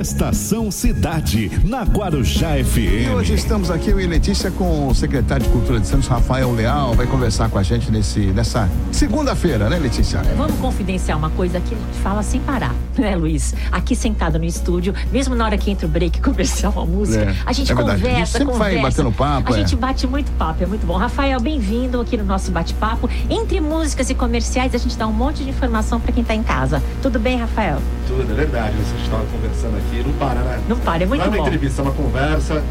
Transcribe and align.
Estação 0.00 0.70
Cidade, 0.70 1.50
na 1.64 1.82
Guarujá 1.82 2.52
FM. 2.64 3.06
E 3.06 3.10
hoje 3.10 3.34
estamos 3.34 3.70
aqui, 3.70 3.90
eu 3.90 4.00
e 4.00 4.06
Letícia, 4.06 4.50
com 4.50 4.88
o 4.88 4.94
secretário 4.94 5.44
de 5.44 5.52
Cultura 5.52 5.78
de 5.78 5.86
Santos, 5.86 6.08
Rafael 6.08 6.50
Leal, 6.52 6.94
vai 6.94 7.06
conversar 7.06 7.50
com 7.50 7.58
a 7.58 7.62
gente 7.62 7.90
nesse, 7.90 8.20
nessa 8.20 8.68
segunda-feira, 8.90 9.68
né, 9.68 9.78
Letícia? 9.78 10.22
Vamos 10.36 10.56
confidenciar 10.58 11.16
uma 11.18 11.30
coisa 11.30 11.60
que 11.60 11.74
a 11.74 11.78
gente 11.78 11.98
fala 12.02 12.22
sem 12.22 12.40
parar, 12.40 12.74
né, 12.98 13.14
Luiz? 13.14 13.54
Aqui 13.70 13.94
sentado 13.94 14.38
no 14.38 14.44
estúdio, 14.44 14.94
mesmo 15.12 15.34
na 15.34 15.44
hora 15.44 15.58
que 15.58 15.70
entra 15.70 15.86
o 15.86 15.90
break 15.90 16.20
comercial, 16.22 16.72
a 16.76 16.86
música, 16.86 17.24
É, 17.24 17.36
a 17.44 17.52
gente 17.52 17.70
é 17.70 17.74
conversa, 17.74 18.06
A 18.06 18.10
gente 18.14 18.28
sempre 18.28 18.54
vai 18.54 18.76
conversa. 18.76 19.02
batendo 19.02 19.16
papo, 19.16 19.52
A 19.52 19.56
é. 19.56 19.60
gente 19.60 19.76
bate 19.76 20.06
muito 20.06 20.32
papo, 20.32 20.64
é 20.64 20.66
muito 20.66 20.86
bom. 20.86 20.96
Rafael, 20.96 21.38
bem-vindo 21.38 22.00
aqui 22.00 22.16
no 22.16 22.24
nosso 22.24 22.50
bate-papo. 22.50 23.08
Entre 23.28 23.60
músicas 23.60 24.08
e 24.10 24.14
comerciais, 24.14 24.74
a 24.74 24.78
gente 24.78 24.96
dá 24.96 25.06
um 25.06 25.12
monte 25.12 25.44
de 25.44 25.50
informação 25.50 26.00
para 26.00 26.12
quem 26.12 26.24
tá 26.24 26.34
em 26.34 26.42
casa. 26.42 26.82
Tudo 27.02 27.18
bem, 27.20 27.36
Rafael? 27.38 27.78
Tudo, 28.08 28.22
é 28.30 28.34
verdade. 28.34 28.74
Vocês 28.76 29.02
estavam 29.02 29.26
conversando 29.26 29.76
aqui, 29.76 29.81
não 30.04 30.12
para, 30.14 30.40
né? 30.40 30.60
Não 30.68 30.76
para, 30.78 31.02
é 31.04 31.06
muito 31.06 31.20
não 31.20 31.26
é 31.26 31.28
uma 31.28 31.36
bom. 31.38 31.46
entrevista, 31.46 31.80
é 31.80 31.84
uma 31.84 31.92
conversa. 31.92 32.62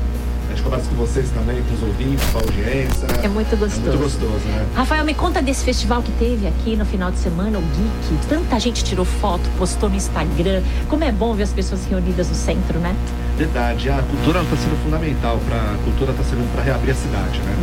A 0.52 0.54
gente 0.54 0.64
conversa 0.64 0.90
com 0.90 0.96
vocês 0.96 1.30
também, 1.30 1.64
com 1.64 1.74
os 1.76 1.84
ouvintes, 1.84 2.26
com 2.30 2.40
a 2.40 2.42
audiência. 2.42 3.08
É 3.24 3.28
muito 3.30 3.56
gostoso. 3.58 3.88
É 3.88 3.90
muito 3.92 4.04
gostoso, 4.04 4.46
né? 4.48 4.66
Rafael, 4.76 5.06
me 5.06 5.14
conta 5.14 5.42
desse 5.42 5.64
festival 5.64 6.02
que 6.02 6.12
teve 6.14 6.46
aqui 6.46 6.76
no 6.76 6.86
final 6.86 7.10
de 7.10 7.20
semana, 7.20 7.58
o 7.58 7.62
Geek. 7.62 8.28
Tanta 8.28 8.60
gente 8.60 8.84
tirou 8.84 9.06
foto, 9.06 9.50
postou 9.58 9.90
no 9.90 9.96
Instagram. 9.96 10.62
Como 10.90 11.06
é 11.06 11.12
bom 11.12 11.34
ver 11.34 11.44
as 11.44 11.54
pessoas 11.54 11.86
reunidas 11.86 12.28
no 12.28 12.36
centro, 12.36 12.80
né? 12.80 12.94
Verdade. 13.38 13.90
A 13.90 14.02
cultura 14.02 14.42
está 14.42 14.58
sendo 14.58 14.84
fundamental 14.84 15.40
para 15.48 15.56
a 15.56 15.78
cultura 15.86 16.12
está 16.12 16.24
sendo 16.24 16.46
para 16.54 16.64
reabrir 16.64 16.92
a 16.92 16.96
cidade, 16.96 17.40
né? 17.40 17.56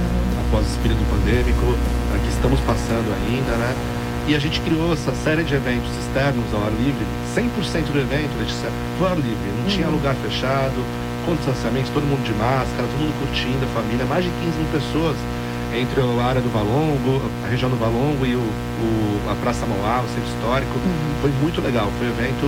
Após 0.48 0.66
esse 0.66 0.78
período 0.78 1.04
pandêmico, 1.10 1.76
que 2.24 2.28
estamos 2.30 2.58
passando 2.60 3.12
ainda, 3.26 3.52
né? 3.56 3.97
E 4.28 4.34
a 4.34 4.38
gente 4.38 4.60
criou 4.60 4.92
essa 4.92 5.12
série 5.24 5.42
de 5.42 5.54
eventos 5.54 5.88
externos 6.04 6.44
ao 6.52 6.60
ar 6.64 6.72
livre. 6.72 7.00
100% 7.34 7.90
do 7.92 7.98
evento, 7.98 8.28
Letícia, 8.38 8.68
foi 8.98 9.06
ao 9.06 9.12
ar 9.14 9.16
livre. 9.18 9.48
Não 9.58 9.66
tinha 9.66 9.88
lugar 9.88 10.14
fechado, 10.16 10.84
com 11.24 11.34
distanciamento, 11.34 11.90
todo 11.94 12.04
mundo 12.04 12.22
de 12.24 12.32
máscara, 12.36 12.84
todo 12.92 13.00
mundo 13.00 13.14
curtindo, 13.24 13.64
a 13.64 13.68
família. 13.80 14.04
Mais 14.04 14.24
de 14.24 14.30
15 14.30 14.58
mil 14.58 14.68
pessoas 14.68 15.16
entre 15.72 16.00
a 16.00 16.24
área 16.24 16.40
do 16.42 16.48
Valongo, 16.52 17.22
a 17.44 17.48
região 17.48 17.70
do 17.70 17.76
Valongo 17.76 18.24
e 18.26 18.34
o, 18.36 18.40
o- 18.44 19.20
a 19.32 19.34
Praça 19.36 19.64
Mauá, 19.64 20.04
o 20.04 20.08
centro 20.12 20.28
histórico. 20.28 20.76
Foi 21.22 21.32
muito 21.40 21.60
legal. 21.62 21.88
Foi 21.96 22.06
um 22.06 22.10
evento 22.10 22.46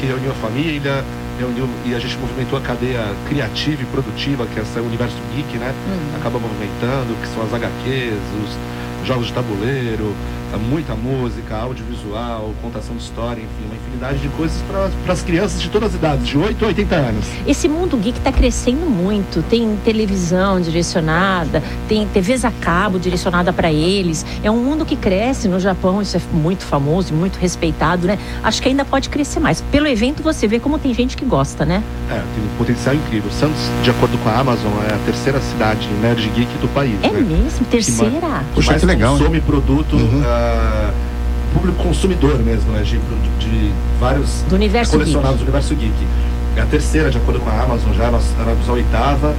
que 0.00 0.06
reuniu 0.06 0.30
a 0.32 0.34
família, 0.40 1.04
reuniu 1.38 1.68
e 1.84 1.94
a 1.94 1.98
gente 1.98 2.16
movimentou 2.16 2.58
a 2.58 2.62
cadeia 2.62 3.04
criativa 3.28 3.82
e 3.82 3.86
produtiva, 3.86 4.46
que 4.46 4.58
é 4.58 4.62
esse 4.62 4.80
universo 4.80 5.16
geek, 5.36 5.58
né? 5.58 5.74
Acaba 6.16 6.38
movimentando, 6.38 7.12
que 7.20 7.28
são 7.28 7.44
as 7.44 7.52
HQs, 7.52 8.16
os 8.44 9.06
jogos 9.06 9.26
de 9.28 9.32
tabuleiro, 9.32 10.14
muita 10.58 10.94
música, 10.94 11.56
audiovisual, 11.56 12.52
contação 12.60 12.96
de 12.96 13.02
história, 13.02 13.40
enfim, 13.40 13.66
uma 13.66 13.74
infinidade 13.74 14.18
de 14.18 14.28
coisas 14.28 14.60
para 14.62 15.12
as 15.12 15.22
crianças 15.22 15.60
de 15.60 15.68
todas 15.68 15.90
as 15.90 15.94
idades, 15.94 16.26
de 16.26 16.38
8 16.38 16.64
a 16.64 16.68
80 16.68 16.94
anos. 16.94 17.26
Esse 17.46 17.68
mundo 17.68 17.96
geek 17.96 18.18
está 18.18 18.32
crescendo 18.32 18.86
muito. 18.88 19.42
Tem 19.48 19.76
televisão 19.84 20.60
direcionada, 20.60 21.62
tem 21.88 22.06
TVs 22.06 22.44
a 22.44 22.50
cabo 22.50 22.98
direcionada 22.98 23.52
para 23.52 23.72
eles. 23.72 24.24
É 24.42 24.50
um 24.50 24.62
mundo 24.62 24.84
que 24.84 24.96
cresce 24.96 25.48
no 25.48 25.58
Japão, 25.58 26.00
isso 26.02 26.16
é 26.16 26.20
muito 26.32 26.64
famoso 26.64 27.12
e 27.12 27.16
muito 27.16 27.36
respeitado, 27.38 28.06
né? 28.06 28.18
Acho 28.42 28.62
que 28.62 28.68
ainda 28.68 28.84
pode 28.84 29.08
crescer 29.08 29.40
mais. 29.40 29.60
Pelo 29.60 29.86
evento 29.86 30.22
você 30.22 30.46
vê 30.46 30.58
como 30.58 30.78
tem 30.78 30.92
gente 30.94 31.16
que 31.16 31.24
gosta, 31.24 31.64
né? 31.64 31.82
É, 32.10 32.14
tem 32.14 32.44
um 32.44 32.56
potencial 32.58 32.94
incrível. 32.94 33.30
Santos, 33.30 33.60
de 33.82 33.90
acordo 33.90 34.18
com 34.18 34.28
a 34.28 34.38
Amazon, 34.38 34.72
é 34.90 34.94
a 34.94 34.98
terceira 35.04 35.40
cidade 35.40 35.88
nerd 36.00 36.28
geek 36.30 36.58
do 36.58 36.68
país. 36.68 36.94
É 37.02 37.10
né? 37.10 37.20
mesmo? 37.20 37.64
Terceira? 37.66 38.44
Puxa, 38.54 38.70
mais 38.72 38.80
que 38.80 38.86
legal, 38.86 39.16
consome 39.16 39.40
produto, 39.40 39.96
Uhum. 39.96 40.22
Ah, 40.42 40.90
público 41.54 41.82
consumidor 41.82 42.38
mesmo, 42.38 42.72
né? 42.72 42.82
De, 42.82 42.98
de 43.38 43.72
vários 44.00 44.42
Do 44.48 44.54
universo 44.56 44.92
colecionados 44.92 45.38
geek. 45.38 45.38
do 45.38 45.42
universo 45.44 45.74
geek. 45.74 46.06
É 46.56 46.60
a 46.60 46.66
terceira, 46.66 47.10
de 47.10 47.18
acordo 47.18 47.40
com 47.40 47.48
a 47.50 47.62
Amazon, 47.62 47.92
já 47.94 48.10
nós 48.10 48.24
éramos 48.40 48.68
a 48.68 48.72
oitava. 48.72 49.34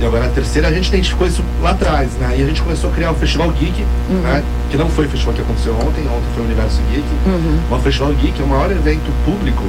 E 0.00 0.04
agora 0.06 0.24
a 0.26 0.28
terceira, 0.30 0.68
a 0.68 0.72
gente 0.72 0.88
identificou 0.88 1.26
isso 1.26 1.42
lá 1.62 1.70
atrás, 1.72 2.12
né? 2.14 2.34
E 2.38 2.42
a 2.42 2.46
gente 2.46 2.62
começou 2.62 2.88
a 2.90 2.92
criar 2.94 3.10
o 3.12 3.14
Festival 3.14 3.50
Geek, 3.52 3.84
Uhum. 4.08 4.20
né? 4.22 4.42
Que 4.70 4.76
não 4.78 4.88
foi 4.88 5.04
o 5.04 5.08
festival 5.10 5.34
que 5.34 5.42
aconteceu 5.42 5.74
ontem, 5.74 6.00
ontem 6.08 6.24
foi 6.34 6.42
o 6.42 6.46
Universo 6.46 6.80
Geek. 6.90 7.04
Uhum. 7.26 7.76
O 7.76 7.78
Festival 7.80 8.12
Geek 8.14 8.40
é 8.40 8.44
o 8.44 8.48
maior 8.48 8.70
evento 8.70 9.10
público 9.26 9.62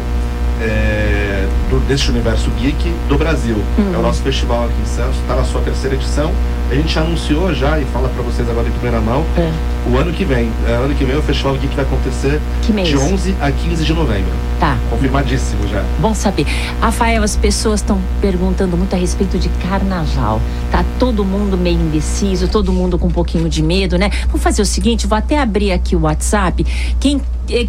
é, 0.61 1.47
do, 1.69 1.79
deste 1.87 2.09
universo 2.11 2.49
geek 2.59 2.93
do 3.09 3.17
Brasil. 3.17 3.55
Uhum. 3.77 3.93
É 3.93 3.97
o 3.97 4.01
nosso 4.01 4.21
festival 4.21 4.65
aqui 4.65 4.73
em 4.81 4.85
Santos, 4.85 5.17
está 5.17 5.35
na 5.35 5.43
sua 5.43 5.61
terceira 5.61 5.95
edição. 5.95 6.31
A 6.71 6.73
gente 6.73 6.97
anunciou 6.97 7.53
já 7.53 7.77
e 7.79 7.83
fala 7.85 8.07
para 8.07 8.23
vocês 8.23 8.49
agora 8.49 8.65
em 8.65 8.71
primeira 8.71 9.01
mão 9.01 9.25
É. 9.37 9.51
o 9.89 9.97
ano 9.97 10.13
que 10.13 10.23
vem. 10.23 10.49
É, 10.65 10.71
ano 10.71 10.95
que 10.95 11.03
vem 11.03 11.17
o 11.17 11.21
Festival 11.21 11.55
Geek 11.57 11.75
vai 11.75 11.83
acontecer 11.83 12.39
Que 12.61 12.71
de 12.71 12.97
11 12.97 13.35
a 13.41 13.51
15 13.51 13.83
de 13.83 13.93
novembro. 13.93 14.31
Tá. 14.57 14.77
Confirmadíssimo 14.89 15.67
já. 15.67 15.83
Bom 15.99 16.13
saber. 16.15 16.45
Rafael, 16.79 17.23
as 17.23 17.35
pessoas 17.35 17.81
estão 17.81 17.99
perguntando 18.21 18.77
muito 18.77 18.95
a 18.95 18.97
respeito 18.97 19.37
de 19.37 19.49
carnaval. 19.67 20.41
Tá 20.71 20.85
todo 20.97 21.25
mundo 21.25 21.57
meio 21.57 21.77
indeciso, 21.77 22.47
todo 22.47 22.71
mundo 22.71 22.97
com 22.97 23.07
um 23.07 23.11
pouquinho 23.11 23.49
de 23.49 23.61
medo, 23.61 23.97
né? 23.97 24.09
Vamos 24.27 24.41
fazer 24.41 24.61
o 24.61 24.65
seguinte, 24.65 25.05
vou 25.05 25.17
até 25.17 25.39
abrir 25.39 25.73
aqui 25.73 25.93
o 25.93 26.03
WhatsApp. 26.03 26.65
Quem 27.01 27.21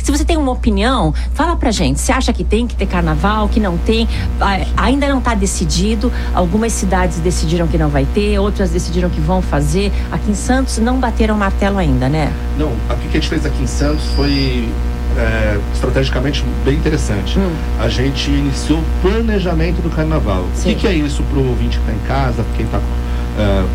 se 0.03 0.11
você 0.11 0.25
tem 0.25 0.37
uma 0.37 0.53
opinião, 0.53 1.15
fala 1.35 1.57
pra 1.57 1.71
gente. 1.71 2.01
Você 2.01 2.13
acha 2.13 2.33
que 2.33 2.45
tem 2.45 2.67
que 2.67 2.75
ter 2.75 2.87
carnaval, 2.87 3.49
que 3.49 3.61
não 3.61 3.77
tem? 3.79 4.09
Ah, 4.41 4.61
Ainda 4.77 5.09
não 5.09 5.19
está 5.19 5.35
decidido. 5.35 6.13
Algumas 6.35 6.73
cidades 6.73 7.19
decidiram 7.19 7.67
que 7.67 7.79
não 7.79 7.89
vai 7.89 8.07
ter, 8.15 8.39
outras 8.39 8.71
decidiram 8.71 9.11
que 9.11 9.21
vão 9.21 9.43
fazer. 9.43 9.93
Aqui 10.11 10.31
em 10.31 10.35
Santos 10.35 10.79
não 10.79 10.99
bateram 10.99 11.37
martelo 11.37 11.79
ainda, 11.79 12.09
né? 12.09 12.33
Não, 12.59 12.69
o 12.69 12.97
que 12.97 13.09
a 13.09 13.21
gente 13.21 13.29
fez 13.29 13.47
aqui 13.47 13.63
em 13.63 13.67
Santos 13.67 14.05
foi 14.15 14.69
é, 15.17 15.59
estrategicamente 15.73 16.45
bem 16.65 16.75
interessante. 16.75 17.39
Hum. 17.39 17.53
A 17.79 17.89
gente 17.89 18.31
iniciou 18.31 18.79
o 18.79 18.85
planejamento 19.03 19.83
do 19.83 19.91
carnaval. 19.91 20.43
O 20.43 20.57
Sim. 20.57 20.71
que, 20.71 20.81
que 20.81 20.87
é 20.87 20.93
isso 20.93 21.23
para 21.25 21.39
o 21.39 21.49
ouvinte 21.49 21.79
que 21.79 21.91
está 21.91 21.93
em 21.93 22.09
casa, 22.09 22.45
quem 22.57 22.67
está 22.67 22.81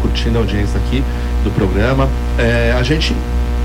curtindo 0.02 0.38
a 0.38 0.42
audiência 0.42 0.80
aqui 0.80 1.04
do 1.44 1.52
programa? 1.52 2.08
É, 2.38 2.76
a 2.78 2.84
gente 2.84 3.16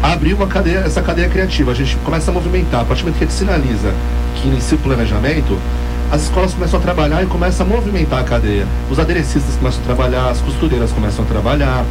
abriu 0.03 0.37
uma 0.37 0.47
cadeia, 0.47 0.79
essa 0.79 1.01
cadeia 1.03 1.29
criativa. 1.29 1.71
A 1.71 1.75
gente 1.75 1.97
começa 1.99 2.31
a 2.31 2.35
movimentar. 2.35 2.81
A 2.81 2.85
partir 2.85 3.03
do 3.03 3.07
momento 3.07 3.19
que 3.19 3.25
a 3.25 3.27
gente 3.29 3.37
sinaliza 3.39 3.93
que 4.37 4.49
inicia 4.49 4.77
o 4.77 4.81
planejamento, 4.81 5.59
as 6.11 6.23
escolas 6.25 6.53
começam 6.53 6.79
a 6.79 6.83
trabalhar 6.83 7.23
e 7.23 7.27
começam 7.27 7.65
a 7.67 7.69
movimentar 7.69 8.21
a 8.21 8.25
cadeia. 8.25 8.67
Os 8.91 8.99
aderecistas 8.99 9.55
começam 9.57 9.81
a 9.81 9.85
trabalhar, 9.85 10.29
as 10.31 10.41
costureiras 10.41 10.91
começam 10.93 11.25
a 11.25 11.29
trabalhar, 11.29 11.85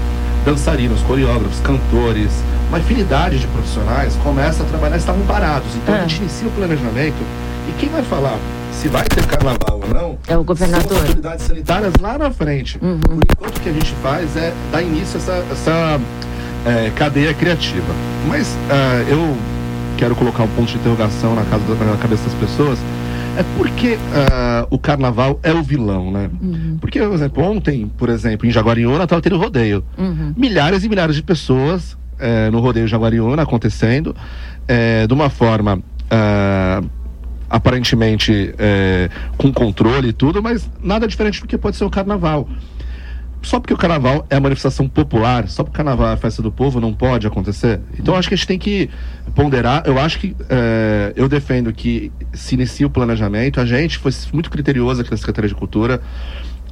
dançarinos, 0.46 1.02
coreógrafos, 1.02 1.60
cantores, 1.62 2.30
uma 2.70 2.80
infinidade 2.80 3.38
de 3.40 3.48
profissionais 3.48 4.16
começam 4.24 4.66
a 4.66 4.70
trabalhar, 4.70 4.98
estavam 4.98 5.22
parados. 5.26 5.68
Então 5.76 5.94
Ah. 5.96 6.00
a 6.00 6.02
gente 6.02 6.18
inicia 6.22 6.48
o 6.48 6.52
planejamento 6.52 7.18
e 7.70 7.74
quem 7.80 7.90
vai 7.90 8.02
falar 8.04 8.38
se 8.72 8.88
vai 8.88 9.04
ter 9.04 9.26
carnaval 9.26 9.82
ou 9.84 9.94
não 9.94 10.18
É 10.28 10.38
o 10.38 10.44
governador. 10.44 10.88
são 10.88 10.98
as 10.98 11.04
autoridades 11.04 11.46
sanitárias 11.46 11.94
lá 12.02 12.18
na 12.18 12.32
frente. 12.32 12.80
Uhum. 12.82 13.00
Por 13.00 13.24
enquanto 13.32 13.58
o 13.58 13.60
que 13.62 13.70
a 13.70 13.74
gente 13.74 13.94
faz 14.02 14.36
é 14.38 14.54
dar 14.72 14.82
início 14.82 15.20
a 15.20 15.22
essa, 15.22 15.46
essa 15.52 16.00
é, 16.66 16.92
cadeia 16.92 17.34
criativa. 17.34 17.94
Mas 18.28 18.58
ah, 18.70 19.04
eu 19.10 19.38
quero 19.98 20.16
colocar 20.16 20.44
um 20.44 20.48
ponto 20.50 20.72
de 20.72 20.78
interrogação 20.78 21.36
na, 21.36 21.44
casa, 21.44 21.64
na 21.86 21.98
cabeça 21.98 22.24
das 22.24 22.34
pessoas. 22.34 22.80
É 23.38 23.44
porque 23.58 23.98
ah, 24.14 24.68
o 24.70 24.78
carnaval 24.78 25.40
é 25.42 25.54
o 25.54 25.64
vilão, 25.64 26.12
né? 26.12 26.30
Uhum. 26.42 26.78
Porque, 26.82 27.00
por 27.00 27.14
exemplo, 27.14 27.44
ontem, 27.44 27.92
por 27.98 28.10
exemplo, 28.10 28.48
em 28.48 28.52
Jaguariúna 28.52 29.06
estava 29.06 29.22
tendo 29.22 29.38
rodeio. 29.38 29.84
Uhum. 29.98 30.34
Milhares 30.36 30.84
e 30.84 30.90
milhares 30.90 31.16
de 31.16 31.24
pessoas 31.24 31.98
eh, 32.20 32.52
no 32.52 32.60
rodeio 32.60 32.88
Jaguariúna 32.88 33.42
acontecendo 33.42 34.16
eh, 34.68 35.08
de 35.08 35.14
uma 35.14 35.28
forma 35.28 35.82
ah, 36.10 36.84
aparentemente 37.50 38.54
eh, 38.60 39.10
com 39.38 39.52
controle 39.52 40.10
e 40.10 40.14
tudo, 40.14 40.42
mas 40.42 40.70
nada 40.84 41.08
diferente 41.08 41.42
do 41.42 41.48
que 41.48 41.58
pode 41.58 41.76
ser 41.78 41.84
o 41.84 41.90
carnaval. 41.90 42.48
Só 43.41 43.59
porque 43.59 43.74
o 43.74 43.78
carnaval 43.78 44.25
é 44.29 44.35
a 44.35 44.40
manifestação 44.40 44.88
popular, 44.88 45.47
só 45.47 45.63
porque 45.63 45.75
o 45.75 45.78
carnaval 45.78 46.09
é 46.09 46.13
a 46.13 46.18
festa 46.18 46.41
do 46.41 46.52
povo, 46.52 46.79
não 46.79 46.94
pode 46.94 47.25
acontecer. 47.25 47.79
Então 47.97 48.16
acho 48.16 48.28
que 48.28 48.35
a 48.35 48.38
gente 48.38 48.47
tem 48.47 48.59
que 48.59 48.90
ponderar. 49.34 49.84
Eu 49.85 49.97
acho 50.00 50.19
que 50.19 50.35
eh, 50.47 51.12
eu 51.16 51.28
defendo 51.28 51.74
que 51.74 52.12
se 52.34 52.53
inicie 52.53 52.85
o 52.85 52.90
planejamento. 52.90 53.59
A 53.59 53.66
gente 53.66 53.97
foi 53.97 54.12
muito 54.31 54.50
criterioso 54.50 55.01
aqui 55.01 55.10
na 55.10 55.18
Secretaria 55.18 55.48
de 55.48 55.56
Cultura. 55.56 56.01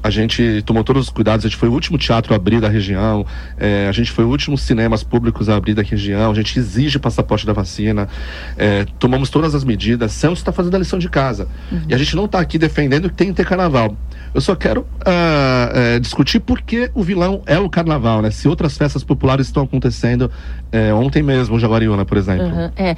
A 0.02 0.10
gente 0.10 0.62
tomou 0.66 0.84
todos 0.84 1.06
os 1.06 1.10
cuidados, 1.10 1.46
a 1.46 1.50
gente 1.50 1.58
foi 1.58 1.70
o 1.70 1.74
último 1.74 1.98
teatro 1.98 2.34
a 2.34 2.36
abrir 2.36 2.62
da 2.62 2.70
região, 2.70 3.26
eh, 3.58 3.88
a 3.90 3.92
gente 3.92 4.12
foi 4.12 4.24
o 4.24 4.30
último 4.30 4.58
cinemas 4.58 5.04
públicos 5.04 5.50
a 5.50 5.56
abrir 5.56 5.74
da 5.74 5.82
região, 5.82 6.32
a 6.32 6.34
gente 6.34 6.58
exige 6.58 7.00
passaporte 7.00 7.46
da 7.46 7.54
vacina, 7.54 8.08
eh, 8.58 8.86
tomamos 8.98 9.30
todas 9.30 9.54
as 9.56 9.64
medidas. 9.64 10.12
Santos 10.12 10.40
está 10.40 10.52
fazendo 10.52 10.76
a 10.76 10.80
lição 10.80 11.00
de 11.00 11.10
casa. 11.10 11.48
E 11.88 11.94
a 11.94 11.98
gente 11.98 12.16
não 12.16 12.26
está 12.26 12.40
aqui 12.40 12.58
defendendo 12.58 13.10
que 13.10 13.16
tem 13.16 13.28
que 13.28 13.34
ter 13.34 13.46
carnaval. 13.46 13.96
Eu 14.34 14.42
só 14.42 14.56
quero 14.56 14.86
ah, 15.06 15.72
eh, 15.74 16.00
discutir 16.00 16.40
por 16.40 16.62
que 16.62 16.92
o 16.94 17.04
vilão 17.04 17.42
é 17.46 17.58
o 17.58 17.70
carnaval, 17.70 18.22
né? 18.22 18.32
Se 18.32 18.48
outras 18.48 18.78
festas 18.78 19.04
populares 19.04 19.48
estão 19.48 19.64
acontecendo 19.64 20.32
eh, 20.72 20.94
ontem 20.94 21.24
mesmo, 21.24 21.60
Jaguariúna, 21.60 22.06
por 22.06 22.18
exemplo. 22.18 22.46
Uhum, 22.46 22.72
é. 22.76 22.96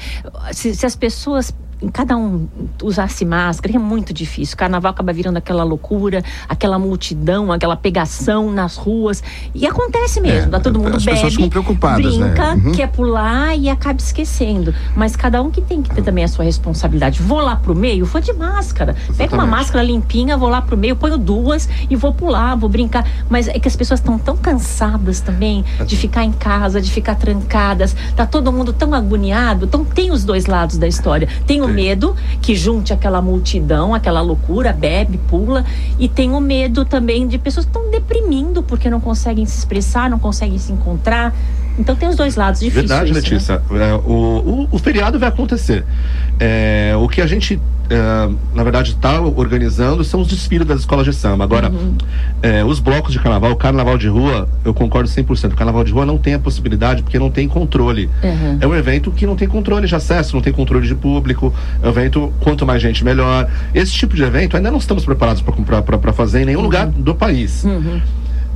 Se, 0.52 0.76
se 0.76 0.86
as 0.86 0.96
pessoas 0.96 1.54
cada 1.90 2.16
um 2.18 2.48
usasse 2.84 3.26
máscara, 3.26 3.76
é 3.76 3.80
muito 3.80 4.14
difícil. 4.14 4.54
O 4.56 4.58
carnaval 4.58 4.92
acaba 4.92 5.12
virando 5.14 5.38
aquela 5.38 5.64
loucura, 5.64 6.24
aquela 6.48 6.78
multidão, 6.78 7.52
aquela 7.52 7.76
pegação 7.76 8.52
nas 8.52 8.76
ruas. 8.78 9.24
E 9.56 9.66
acontece 9.66 10.22
mesmo, 10.22 10.48
É, 10.48 10.52
tá 10.52 10.60
todo 10.60 10.80
mundo 10.80 10.98
as 10.98 11.04
bebe, 11.04 11.16
pessoas 11.18 11.34
ficam 11.34 11.50
preocupadas, 11.50 12.18
né? 12.18 12.28
brinca, 12.28 12.54
Uhum. 12.54 12.72
quer 12.74 12.88
pular 12.88 13.56
e 13.58 13.70
acaba 13.70 14.00
esquecendo. 14.00 14.74
Mas 14.96 15.16
cada 15.16 15.42
um 15.42 15.50
que 15.50 15.62
tem 15.62 15.82
que 15.82 15.90
ter 15.94 16.02
também 16.02 16.24
a 16.24 16.28
sua 16.28 16.46
responsabilidade. 16.46 17.22
Vou 17.22 17.40
lá 17.40 17.56
pro 17.56 17.76
meio, 17.76 18.06
vou 18.06 18.22
de 18.22 18.34
máscara. 18.34 18.94
Pego 18.94 19.10
uma 19.36 19.44
Exatamente. 19.44 19.50
máscara 19.50 19.84
limpinha, 19.84 20.38
vou 20.38 20.50
lá 20.50 20.62
pro 20.62 20.78
meio, 20.78 20.96
ponho 20.96 21.18
duas 21.18 21.68
e 21.90 21.96
vou 21.96 22.14
pular, 22.14 22.56
vou 22.56 22.70
brincar. 22.70 23.08
Mas 23.30 23.48
é 23.48 23.60
que 23.60 23.68
as 23.68 23.76
pessoas 23.76 24.00
estão 24.00 24.18
tão 24.20 24.38
cansadas 24.38 25.20
também 25.22 25.64
de 25.86 25.96
ficar 25.98 26.24
em 26.24 26.32
casa, 26.32 26.80
de 26.82 26.92
ficar 26.92 27.16
trancadas. 27.16 27.96
Tá 28.16 28.26
todo 28.26 28.52
mundo 28.52 28.72
tão 28.74 28.94
agoniado. 28.94 29.66
Então 29.66 29.84
tem 29.84 30.12
os 30.12 30.24
dois 30.24 30.46
lados 30.46 30.78
da 30.78 30.88
história. 30.88 31.28
Tem 31.48 31.62
o. 31.62 31.71
medo 31.72 32.16
que 32.42 32.56
junte 32.56 32.94
aquela 32.94 33.22
multidão, 33.22 33.94
aquela 33.94 34.22
loucura, 34.22 34.74
bebe, 34.74 35.20
pula. 35.30 35.66
E 36.00 36.08
tem 36.08 36.32
o 36.32 36.40
medo 36.40 36.86
também 36.86 37.28
de 37.28 37.38
pessoas 37.38 37.66
que 37.66 37.70
estão 37.70 37.90
deprimindo 37.92 38.64
porque 38.64 38.90
não 38.90 39.00
conseguem 39.00 39.46
se 39.46 39.58
expressar, 39.58 40.10
não 40.10 40.20
conseguem 40.20 40.58
se 40.58 40.72
encontrar. 40.72 41.34
Então 41.82 41.96
tem 41.96 42.08
os 42.08 42.16
dois 42.16 42.36
lados 42.36 42.60
difíceis. 42.62 42.88
Verdade, 42.88 43.12
isso, 43.12 43.14
né? 43.16 43.20
Letícia. 43.20 43.62
É, 43.72 43.94
o, 44.06 44.12
o, 44.12 44.68
o 44.72 44.78
feriado 44.78 45.18
vai 45.18 45.30
acontecer. 45.30 45.84
É, 46.40 46.94
o 46.96 47.08
que 47.10 47.22
a 47.22 47.26
gente, 47.28 47.60
é, 47.90 48.30
na 48.54 48.64
verdade, 48.64 48.92
está 48.92 49.20
organizando 49.20 50.04
são 50.04 50.22
os 50.22 50.28
desfiles 50.28 50.66
das 50.68 50.82
escolas 50.82 51.06
de 51.06 51.14
samba. 51.14 51.44
Agora, 51.44 51.70
Uhum. 51.72 51.96
é, 52.44 52.64
os 52.64 52.80
blocos 52.80 53.12
de 53.14 53.20
carnaval, 53.20 53.52
o 53.52 53.56
carnaval 53.56 53.98
de 53.98 54.08
rua, 54.08 54.48
eu 54.64 54.74
concordo 54.74 55.10
100%. 55.10 55.54
O 55.54 55.56
carnaval 55.56 55.84
de 55.84 55.92
rua 55.92 56.06
não 56.06 56.18
tem 56.20 56.36
a 56.36 56.40
possibilidade 56.40 57.02
porque 57.02 57.18
não 57.18 57.32
tem 57.32 57.48
controle. 57.48 58.10
Uhum. 58.24 58.58
É 58.62 58.68
um 58.68 58.76
evento 58.76 59.12
que 59.12 59.26
não 59.26 59.36
tem 59.36 59.48
controle 59.48 59.88
de 59.88 59.96
acesso, 59.96 60.36
não 60.36 60.42
tem 60.42 60.54
controle 60.54 60.88
de 60.88 60.94
público. 60.96 61.52
É 61.82 61.88
um 61.88 61.90
evento, 61.90 62.32
quanto 62.42 62.64
mais 62.66 62.80
gente, 62.82 63.04
melhor. 63.04 63.50
Esse 63.74 63.92
tipo 63.94 64.16
de 64.16 64.22
evento 64.24 64.56
ainda 64.56 64.70
não 64.70 64.78
estamos 64.78 65.04
preparados 65.04 65.42
para 65.42 66.14
fazer 66.14 66.42
em 66.44 66.46
nenhum 66.46 66.62
lugar 66.62 66.86
do 66.88 67.16
país. 67.16 67.64
Uhum. 67.64 68.00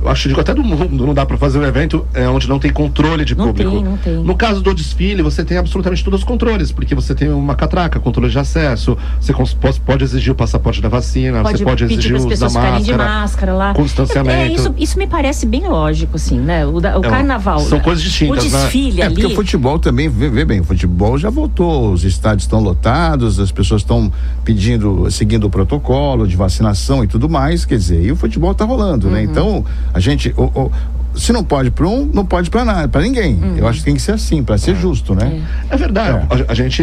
Acho, 0.08 0.28
digo, 0.28 0.40
até 0.40 0.54
do 0.54 0.62
mundo, 0.62 1.06
não 1.06 1.14
dá 1.14 1.24
para 1.26 1.36
fazer 1.36 1.58
um 1.58 1.64
evento 1.64 2.06
é, 2.14 2.28
onde 2.28 2.48
não 2.48 2.58
tem 2.58 2.72
controle 2.72 3.24
de 3.24 3.34
Não 3.34 3.46
público. 3.46 3.70
tem, 3.70 3.84
não 3.84 3.96
tem. 3.96 4.14
No 4.16 4.34
caso 4.36 4.60
do 4.60 4.74
desfile, 4.74 5.22
você 5.22 5.44
tem 5.44 5.58
absolutamente 5.58 6.02
todos 6.04 6.20
os 6.20 6.24
controles, 6.26 6.70
porque 6.72 6.94
você 6.94 7.14
tem 7.14 7.28
uma 7.30 7.54
catraca, 7.54 7.98
controle 8.00 8.30
de 8.30 8.38
acesso, 8.38 8.96
você 9.20 9.32
pode, 9.32 9.80
pode 9.80 10.04
exigir 10.04 10.32
o 10.32 10.36
passaporte 10.36 10.80
da 10.80 10.88
vacina, 10.88 11.42
você 11.42 11.64
pode 11.64 11.84
exigir 11.84 12.14
o 12.16 12.22
da 12.22 12.28
pessoas 12.28 12.52
ficarem 12.52 12.82
de 12.82 12.92
máscara. 12.92 13.20
máscara 13.20 13.52
lá. 13.54 13.74
com 13.74 13.82
distanciamento. 13.84 14.36
É, 14.38 14.52
isso, 14.52 14.74
isso 14.78 14.98
me 14.98 15.06
parece 15.06 15.46
bem 15.46 15.66
lógico, 15.66 16.16
assim, 16.16 16.38
né? 16.38 16.66
O, 16.66 16.80
da- 16.80 16.98
o 16.98 17.04
É, 17.04 17.08
carnaval. 17.08 17.60
são 17.60 17.80
coisas 17.80 18.02
distintas, 18.02 18.44
O 18.44 18.50
né? 18.50 18.62
desfile 18.62 19.00
É 19.02 19.06
ali. 19.06 19.14
porque 19.14 19.26
o 19.32 19.34
futebol 19.36 19.78
também, 19.78 20.08
vê, 20.08 20.28
vê 20.28 20.44
bem, 20.44 20.60
o 20.60 20.64
futebol 20.64 21.18
já 21.18 21.30
voltou, 21.30 21.92
os 21.92 22.04
estádios 22.04 22.44
estão 22.44 22.60
lotados, 22.60 23.38
as 23.40 23.50
pessoas 23.50 23.82
estão 23.82 24.10
pedindo, 24.44 25.10
seguindo 25.10 25.44
o 25.44 25.50
protocolo 25.50 26.26
de 26.26 26.36
vacinação 26.36 27.02
e 27.02 27.06
tudo 27.06 27.28
mais, 27.28 27.64
quer 27.64 27.76
dizer, 27.76 28.02
e 28.04 28.12
o 28.12 28.16
futebol 28.16 28.52
está 28.52 28.64
rolando, 28.64 29.06
Uhum. 29.08 29.12
né? 29.14 29.22
Então, 29.22 29.64
a 29.96 30.00
gente, 30.00 30.32
o- 30.36 30.44
o- 30.44 30.72
se 31.14 31.32
não 31.32 31.42
pode 31.42 31.70
para 31.70 31.86
um, 31.88 32.04
não 32.12 32.26
pode 32.26 32.50
para 32.50 32.64
nada, 32.64 32.88
para 32.88 33.00
ninguém. 33.00 33.34
Uhum. 33.34 33.56
Eu 33.56 33.66
acho 33.66 33.78
que 33.78 33.86
tem 33.86 33.94
que 33.94 34.02
ser 34.02 34.12
assim, 34.12 34.44
para 34.44 34.58
ser 34.58 34.76
justo, 34.76 35.14
né? 35.14 35.42
É 35.70 35.76
verdade. 35.76 36.26
A, 36.48 36.52
a 36.52 36.54
gente. 36.54 36.82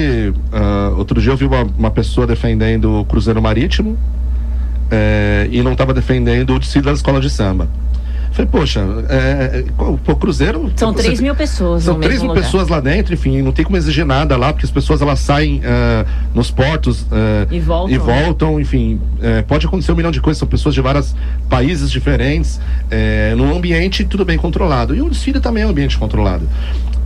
ah, 0.51 0.94
outro 0.98 1.21
dia 1.21 1.31
eu 1.31 1.38
vi 1.38 1.45
uma, 1.45 1.63
uma 1.77 1.92
pessoa 1.92 2.25
defendendo 2.25 3.01
o 3.01 3.06
Cruzeiro 3.06 3.39
Marítimo 3.42 3.95
eh, 4.89 5.48
e 5.51 5.62
não 5.62 5.74
estava 5.74 5.94
defendendo 5.94 6.56
o 6.56 6.60
desfile 6.60 6.86
das 6.86 6.98
escolas 7.00 7.21
de 7.21 7.30
samba. 7.30 7.68
Falei, 8.34 8.50
poxa, 8.52 8.82
é, 9.10 9.64
qual- 9.78 9.96
pô, 10.04 10.16
Cruzeiro. 10.16 10.72
São 10.76 10.92
você 10.92 11.04
3 11.04 11.20
tem- 11.20 11.28
mil 11.28 11.36
pessoas 11.36 11.84
São 11.84 11.94
no 11.94 12.00
3 12.00 12.16
mesmo 12.16 12.26
mil 12.30 12.34
lugar. 12.36 12.44
pessoas 12.46 12.68
lá 12.68 12.80
dentro, 12.80 13.14
enfim, 13.14 13.44
não 13.44 13.52
tem 13.52 13.64
como 13.64 13.78
exigir 13.78 14.04
nada 14.06 14.36
lá, 14.36 14.52
porque 14.52 14.66
as 14.66 14.72
pessoas 14.72 15.02
elas 15.04 15.20
saem 15.20 15.62
ah, 15.64 16.04
nos 16.34 16.50
portos 16.50 17.06
ah, 17.12 17.46
E 17.52 17.60
voltam. 17.60 17.94
e 17.94 17.98
voltam, 18.00 18.60
enfim, 18.60 19.00
eh, 19.22 19.44
pode 19.44 19.68
acontecer 19.68 19.92
um 19.92 19.96
milhão 19.96 20.10
de 20.12 20.20
coisas, 20.20 20.40
são 20.40 20.48
pessoas 20.48 20.74
de 20.74 20.82
vários 20.82 21.16
países 21.48 21.92
diferentes, 21.92 22.60
num 23.38 23.56
ambiente 23.56 24.04
tudo 24.04 24.26
bem 24.26 24.38
controlado. 24.38 24.96
E 24.96 25.02
o 25.02 25.10
desfile 25.10 25.40
também 25.40 25.62
é 25.64 25.68
um 25.68 25.70
ambiente 25.70 25.96
controlado. 25.98 26.50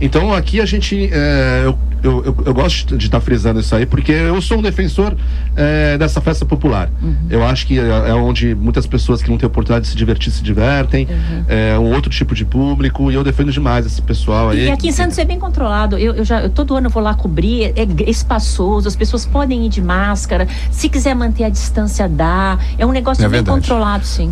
Então 0.00 0.32
aqui 0.32 0.60
a 0.60 0.66
gente. 0.66 1.08
eh, 1.12 1.62
eu, 1.64 1.78
eu, 2.00 2.24
eu, 2.26 2.36
eu 2.46 2.54
gosto 2.54 2.96
de 2.96 3.06
estar 3.06 3.20
frisando 3.20 3.58
isso 3.58 3.74
aí, 3.74 3.84
porque 3.84 4.12
eu 4.12 4.40
sou 4.40 4.58
um 4.58 4.62
defensor 4.62 5.16
eh, 5.56 5.98
dessa 5.98 6.20
festa 6.20 6.46
popular. 6.46 6.88
Uhum. 7.02 7.16
Eu 7.28 7.44
acho 7.44 7.66
que 7.66 7.76
é, 7.78 7.82
é 8.10 8.14
onde 8.14 8.54
muitas 8.54 8.86
pessoas 8.86 9.20
que 9.20 9.28
não 9.28 9.36
têm 9.36 9.48
oportunidade 9.48 9.86
de 9.86 9.90
se 9.90 9.96
divertir 9.96 10.30
se 10.32 10.40
divertem, 10.42 11.08
Uhum. 11.10 11.44
é 11.48 11.76
um 11.78 11.92
outro 11.92 12.08
tipo 12.10 12.36
de 12.36 12.44
público, 12.44 13.10
e 13.10 13.14
eu 13.16 13.24
defendo 13.24 13.50
demais 13.50 13.84
esse 13.84 14.00
pessoal 14.00 14.50
aí. 14.50 14.66
E 14.66 14.70
aqui 14.70 14.88
em 14.88 14.92
Santos 14.92 15.18
é 15.18 15.24
bem 15.24 15.40
controlado. 15.40 15.98
Eu, 15.98 16.14
eu 16.14 16.24
já 16.24 16.42
eu- 16.42 16.50
todo 16.50 16.76
ano 16.76 16.86
eu 16.86 16.90
vou 16.90 17.02
lá 17.02 17.14
cobrir, 17.14 17.64
é, 17.74 17.82
é 17.82 18.08
espaçoso, 18.10 18.86
as 18.86 18.94
pessoas 18.94 19.26
podem 19.26 19.66
ir 19.66 19.68
de 19.68 19.82
máscara. 19.82 20.46
Se 20.70 20.88
quiser 20.88 21.14
manter 21.16 21.42
a 21.44 21.48
distância, 21.48 22.08
dá. 22.08 22.56
É 22.78 22.86
um 22.86 22.92
negócio 22.92 23.22
É 23.24 23.28
bem 23.28 23.38
verdade. 23.42 23.58
controlado, 23.60 24.04
sim. 24.06 24.30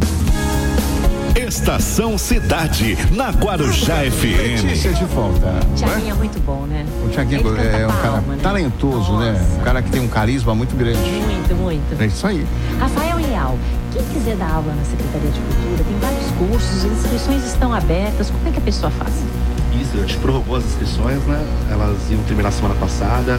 Estação 1.37 2.17
Cidade, 2.17 2.97
na 3.12 3.29
Guarujá 3.29 3.97
FM. 4.11 4.65
Letícia 4.65 4.93
de 4.94 5.05
volta. 5.05 5.47
é? 5.47 5.75
Tiaguinho 5.77 6.11
é 6.11 6.15
muito 6.15 6.41
bom, 6.41 6.62
né? 6.62 6.87
O 7.05 7.11
Tiaguinho 7.11 7.47
é 7.59 7.87
um 7.87 7.91
cara 7.91 8.03
palma, 8.03 8.35
né? 8.35 8.38
talentoso, 8.43 9.19
né? 9.19 9.33
Nossa. 9.33 9.61
Um 9.61 9.65
cara 9.65 9.83
que 9.83 9.91
tem 9.91 10.00
um 10.00 10.09
carisma 10.09 10.55
muito 10.55 10.75
grande. 10.75 10.99
Muito, 10.99 11.55
muito. 11.55 12.03
É 12.03 12.06
isso 12.06 12.27
aí. 12.27 12.47
Rafael 12.81 13.19
Leal, 13.19 13.59
quem 13.93 14.03
quiser 14.15 14.37
dar 14.37 14.50
aula 14.50 14.75
na 14.75 14.85
Secretaria 14.85 15.31
de 15.31 15.38
Cultura, 15.38 15.85
tem 15.85 15.99
vários 16.00 16.31
cursos, 16.38 16.85
as 16.87 17.05
inscrições 17.05 17.44
estão 17.44 17.75
abertas. 17.75 18.31
Como 18.31 18.49
é 18.49 18.50
que 18.50 18.59
a 18.59 18.62
pessoa 18.62 18.91
faz? 18.93 19.12
Isso, 19.79 19.94
a 19.94 20.00
gente 20.00 20.17
prorrogou 20.17 20.56
as 20.56 20.65
inscrições, 20.65 21.23
né? 21.27 21.47
Elas 21.71 21.99
iam 22.11 22.23
terminar 22.23 22.50
semana 22.50 22.75
passada, 22.77 23.38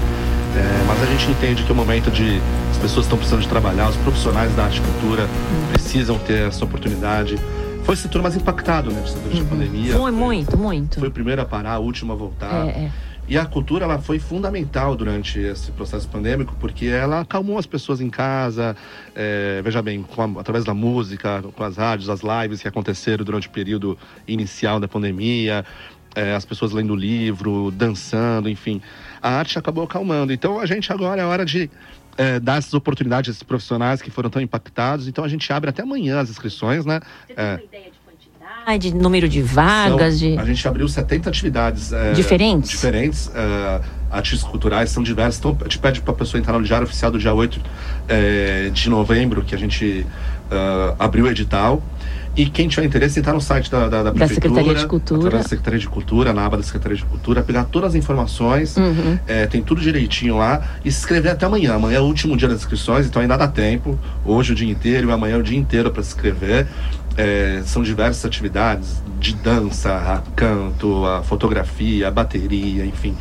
é, 0.55 0.83
mas 0.88 1.01
a 1.01 1.05
gente 1.07 1.31
entende 1.31 1.63
que 1.63 1.69
é 1.71 1.73
o 1.73 1.75
momento 1.75 2.11
de. 2.11 2.39
As 2.69 2.77
pessoas 2.77 3.07
estão 3.07 3.17
precisando 3.17 3.41
de 3.41 3.47
trabalhar, 3.47 3.89
os 3.89 3.95
profissionais 3.97 4.55
da 4.55 4.65
arte 4.65 4.77
e 4.77 4.81
cultura 4.81 5.27
precisam 5.71 6.19
ter 6.19 6.47
essa 6.47 6.63
oportunidade. 6.63 7.39
Foi 7.87 7.93
o 7.93 7.97
setor 7.97 8.21
mais 8.21 8.35
impactado, 8.35 8.91
né? 8.91 9.01
Durante 9.23 9.41
a 9.41 9.45
pandemia. 9.45 9.93
Foi 9.93 10.11
muito, 10.11 10.57
muito. 10.57 10.99
Foi 10.99 11.07
o 11.07 11.11
primeiro 11.11 11.41
a 11.41 11.45
parar, 11.45 11.79
o 11.79 11.83
último 11.85 12.11
a 12.11 12.15
voltar. 12.17 12.67
É, 12.67 12.69
é. 12.71 12.91
E 13.29 13.37
a 13.37 13.45
cultura 13.45 13.85
ela 13.85 13.97
foi 13.97 14.19
fundamental 14.19 14.93
durante 14.93 15.39
esse 15.39 15.71
processo 15.71 16.05
pandêmico, 16.09 16.53
porque 16.59 16.87
ela 16.87 17.21
acalmou 17.21 17.57
as 17.57 17.65
pessoas 17.65 18.01
em 18.01 18.09
casa, 18.09 18.75
é, 19.15 19.61
veja 19.63 19.81
bem, 19.81 20.03
a- 20.17 20.39
através 20.41 20.65
da 20.65 20.73
música, 20.73 21.41
com 21.55 21.63
as 21.63 21.77
rádios, 21.77 22.09
as 22.09 22.19
lives 22.19 22.61
que 22.61 22.67
aconteceram 22.67 23.23
durante 23.23 23.47
o 23.47 23.51
período 23.51 23.97
inicial 24.27 24.81
da 24.81 24.87
pandemia, 24.89 25.63
é, 26.13 26.35
as 26.35 26.43
pessoas 26.43 26.73
lendo 26.73 26.93
livro, 26.93 27.71
dançando, 27.71 28.49
enfim. 28.49 28.81
A 29.21 29.29
arte 29.29 29.57
acabou 29.57 29.85
acalmando. 29.85 30.33
Então 30.33 30.59
a 30.59 30.65
gente 30.65 30.91
agora 30.91 31.21
é 31.21 31.25
hora 31.25 31.45
de 31.45 31.69
é, 32.17 32.39
dar 32.39 32.57
essas 32.57 32.73
oportunidades 32.73 33.29
a 33.29 33.31
esses 33.31 33.43
profissionais 33.43 34.01
que 34.01 34.09
foram 34.11 34.29
tão 34.29 34.41
impactados. 34.41 35.07
Então 35.07 35.23
a 35.23 35.27
gente 35.27 35.51
abre 35.53 35.69
até 35.69 35.83
amanhã 35.83 36.19
as 36.19 36.29
inscrições, 36.29 36.85
né? 36.85 36.99
É. 37.29 37.59
ideia 37.63 37.85
de 37.91 37.99
quantidade, 38.05 38.91
de 38.91 38.95
número 38.95 39.29
de 39.29 39.41
vagas, 39.41 40.17
São- 40.19 40.29
de. 40.29 40.37
A 40.37 40.45
gente 40.45 40.67
abriu 40.67 40.87
70 40.87 41.29
atividades. 41.29 41.93
é, 41.93 42.13
Diferentes? 42.13 42.69
Diferentes. 42.71 43.31
é, 43.33 43.81
artistas 44.09 44.49
culturais 44.49 44.89
são 44.89 45.03
diversos. 45.03 45.39
Então, 45.39 45.55
a 45.59 45.63
gente 45.65 45.79
pede 45.79 46.01
para 46.01 46.13
a 46.13 46.15
pessoa 46.17 46.39
entrar 46.39 46.57
no 46.57 46.63
Diário 46.63 46.85
Oficial 46.85 47.11
do 47.11 47.19
dia 47.19 47.33
8 47.33 47.59
é, 48.07 48.69
de 48.71 48.89
novembro, 48.89 49.43
que 49.43 49.53
a 49.53 49.57
gente 49.57 50.05
é, 50.49 50.95
abriu 50.97 51.25
o 51.25 51.27
edital. 51.30 51.81
E 52.37 52.45
quem 52.45 52.67
tiver 52.67 52.85
interesse, 52.85 53.19
entrar 53.19 53.33
no 53.33 53.41
site 53.41 53.69
da, 53.71 53.89
da, 53.89 54.03
da 54.03 54.11
Prefeitura. 54.11 54.49
Secretaria 54.49 54.79
de 54.79 54.87
Cultura. 54.87 55.37
da 55.37 55.44
Secretaria 55.44 55.79
de 55.79 55.87
Cultura, 55.89 56.31
na 56.33 56.45
aba 56.45 56.57
da 56.57 56.61
Secretaria 56.63 56.95
de 56.95 57.03
Cultura, 57.03 57.41
pegar 57.41 57.63
todas 57.63 57.89
as 57.89 57.95
informações, 57.95 58.77
Uhum. 58.77 59.17
é, 59.27 59.47
tem 59.47 59.61
tudo 59.63 59.81
direitinho 59.81 60.37
lá, 60.37 60.61
e 60.85 60.91
se 60.91 60.99
inscrever 60.99 61.31
até 61.31 61.47
amanhã. 61.47 61.73
Amanhã 61.73 61.97
é 61.97 61.99
o 61.99 62.03
último 62.03 62.37
dia 62.37 62.47
das 62.47 62.59
inscrições, 62.59 63.07
então 63.07 63.21
ainda 63.23 63.35
dá 63.35 63.47
tempo. 63.47 63.97
Hoje 64.23 64.51
o 64.51 64.56
dia 64.56 64.69
inteiro 64.69 65.09
e 65.09 65.11
amanhã 65.11 65.33
é 65.35 65.39
o 65.39 65.44
dia 65.44 65.57
inteiro 65.57 65.89
para 65.89 66.03
se 66.03 66.09
inscrever. 66.09 66.67
É, 67.17 67.63
são 67.65 67.81
diversas 67.81 68.23
atividades 68.23 69.01
de 69.19 69.33
dança, 69.33 69.91
a 69.95 70.21
canto, 70.35 71.03
a 71.07 71.23
fotografia, 71.23 72.07
a 72.07 72.11
bateria, 72.11 72.85
enfim. 72.85 73.15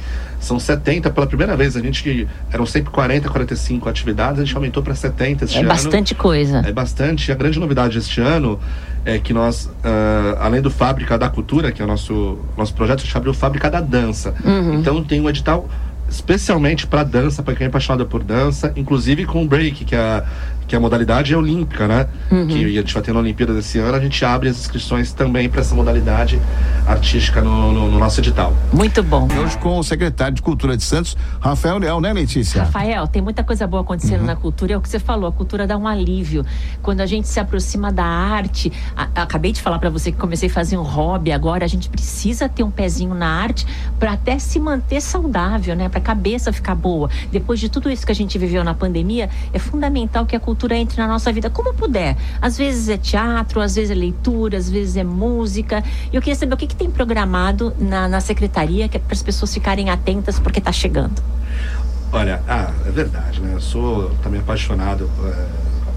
São 0.47 0.61
70 0.61 1.11
pela 1.11 1.27
primeira 1.27 1.57
vez. 1.57 1.77
A 1.77 1.81
gente 1.81 2.29
eram 2.53 2.65
sempre 2.65 2.93
40, 2.93 3.29
45 3.29 3.89
atividades, 3.89 4.41
a 4.41 4.45
gente 4.45 4.55
aumentou 4.55 4.81
para 4.81 4.95
70 4.95 5.45
este 5.45 5.57
É 5.57 5.61
ano. 5.61 5.69
bastante 5.69 6.15
coisa. 6.15 6.63
É 6.65 6.73
bastante. 6.73 7.29
E 7.29 7.33
a 7.33 7.35
grande 7.35 7.59
novidade 7.59 7.99
este 7.99 8.21
ano 8.21 8.61
é 9.05 9.19
que 9.19 9.33
nós, 9.33 9.69
ah, 9.83 10.39
além 10.41 10.63
do 10.63 10.71
Fábrica 10.71 11.19
da 11.19 11.29
Cultura, 11.29 11.73
que 11.73 11.83
é 11.83 11.85
o 11.85 11.89
nosso, 11.89 12.39
nosso 12.57 12.73
projeto, 12.75 13.01
a 13.01 13.03
gente 13.05 13.17
abriu 13.17 13.35
Fábrica 13.35 13.69
da 13.69 13.81
Dança. 13.81 14.35
Uhum. 14.45 14.75
Então 14.75 15.03
tem 15.03 15.21
um 15.21 15.29
edital 15.29 15.69
especialmente 16.09 16.87
para 16.87 17.03
dança, 17.03 17.43
para 17.43 17.55
quem 17.57 17.65
é 17.65 17.69
apaixonado 17.69 18.07
por 18.07 18.23
dança, 18.23 18.73
inclusive 18.77 19.25
com 19.25 19.43
o 19.43 19.49
break, 19.49 19.85
que 19.85 19.97
é, 19.97 20.23
que 20.67 20.75
a 20.75 20.81
modalidade 20.81 21.33
é 21.33 21.37
olímpica, 21.37 21.87
né? 21.87 22.07
Que 22.29 22.65
a 22.65 22.81
gente 22.81 22.93
vai 22.95 23.03
ter 23.03 23.13
na 23.13 23.21
Olimpíada 23.21 23.55
desse 23.55 23.79
ano, 23.79 23.97
a 23.97 24.01
gente 24.01 24.25
abre 24.25 24.49
as 24.49 24.59
inscrições 24.59 25.13
também 25.13 25.49
para 25.49 25.61
essa 25.61 25.75
modalidade 25.75 26.41
artística 26.87 27.41
no, 27.41 27.73
no- 27.73 27.91
no 27.91 27.99
nosso 27.99 28.21
edital. 28.21 28.53
Muito 28.73 29.03
bom. 29.03 29.29
E 29.35 29.39
hoje 29.39 29.57
com 29.59 29.79
o 29.79 29.83
secretário 29.85 30.35
de 30.35 30.43
Cultura 30.43 30.77
de 30.77 30.83
Santos, 30.83 31.17
Rafael 31.41 31.79
Leal, 31.79 32.01
né, 32.01 32.13
Letícia? 32.13 32.65
Rafael, 32.65 33.07
tem 33.07 33.23
muita 33.23 33.43
coisa 33.45 33.67
boa 33.67 33.83
acontecendo 33.83 34.21
Uhum. 34.21 34.27
na 34.27 34.37
cultura. 34.37 34.73
É 34.73 34.77
o 34.77 34.81
que 34.81 34.89
você 34.89 34.99
falou, 34.99 35.29
a 35.29 35.33
cultura 35.33 35.67
dá 35.67 35.77
um 35.77 35.87
alívio. 35.87 36.45
Quando 36.83 37.01
a 37.01 37.07
gente 37.07 37.29
se 37.29 37.39
aproxima 37.39 37.93
da 37.93 38.05
arte, 38.05 38.73
a- 38.97 39.09
acabei 39.23 39.53
de 39.53 39.61
falar 39.61 39.79
para 39.79 39.91
você 39.91 40.11
que 40.11 40.19
comecei 40.19 40.49
a 40.49 40.53
fazer 40.53 40.77
um 40.77 40.83
hobby 40.83 41.33
agora, 41.33 41.65
a 41.65 41.69
gente 41.69 41.89
precisa 41.89 42.49
ter 42.49 42.63
um 42.63 42.71
pezinho 42.71 43.15
na 43.15 43.29
arte 43.29 43.67
para 43.99 44.13
até 44.13 44.39
se 44.39 44.59
manter 44.59 45.01
saudável, 45.01 45.75
né? 45.77 45.89
Para 45.89 45.99
a 45.99 46.03
cabeça 46.03 46.53
ficar 46.53 46.75
boa. 46.75 47.09
Depois 47.31 47.61
de 47.61 47.69
tudo 47.69 47.91
isso 47.91 48.05
que 48.05 48.13
a 48.13 48.15
gente 48.15 48.37
viveu 48.39 48.65
na 48.65 48.75
pandemia, 48.75 49.29
é 49.53 49.59
fundamental 49.59 50.25
que 50.27 50.35
a 50.35 50.41
cultura 50.41 50.56
entre 50.73 51.01
na 51.01 51.07
nossa 51.07 51.33
vida 51.33 51.51
como 51.51 51.75
puder. 51.75 52.17
Às 52.41 52.57
vezes 52.57 52.89
é 52.89 52.97
teatro, 52.97 53.61
às 53.61 53.75
vezes 53.75 53.91
é 53.91 53.95
leitura, 53.95 54.59
às 54.59 54.71
vezes 54.71 54.97
é 54.97 55.05
música. 55.05 55.83
E 56.13 56.17
eu 56.17 56.23
queria 56.23 56.37
saber 56.37 56.55
o 56.55 56.57
que, 56.57 56.67
que 56.67 56.77
tem 56.77 56.91
programado 56.91 57.73
na, 57.79 58.09
na 58.09 58.21
secretaria 58.21 58.89
que 58.89 58.97
é 58.97 59.01
para 59.01 59.15
as 59.15 59.23
pessoas 59.23 59.53
ficarem 59.53 59.91
atentas 59.91 60.39
porque 60.39 60.59
está 60.59 60.73
chegando. 60.73 61.23
Olha, 62.13 62.41
ah, 62.49 62.71
é 62.87 62.91
verdade, 62.91 63.41
né? 63.41 63.53
Eu 63.55 63.61
sou 63.61 64.11
também 64.23 64.41
apaixonado, 64.41 65.11
é, 65.25 65.47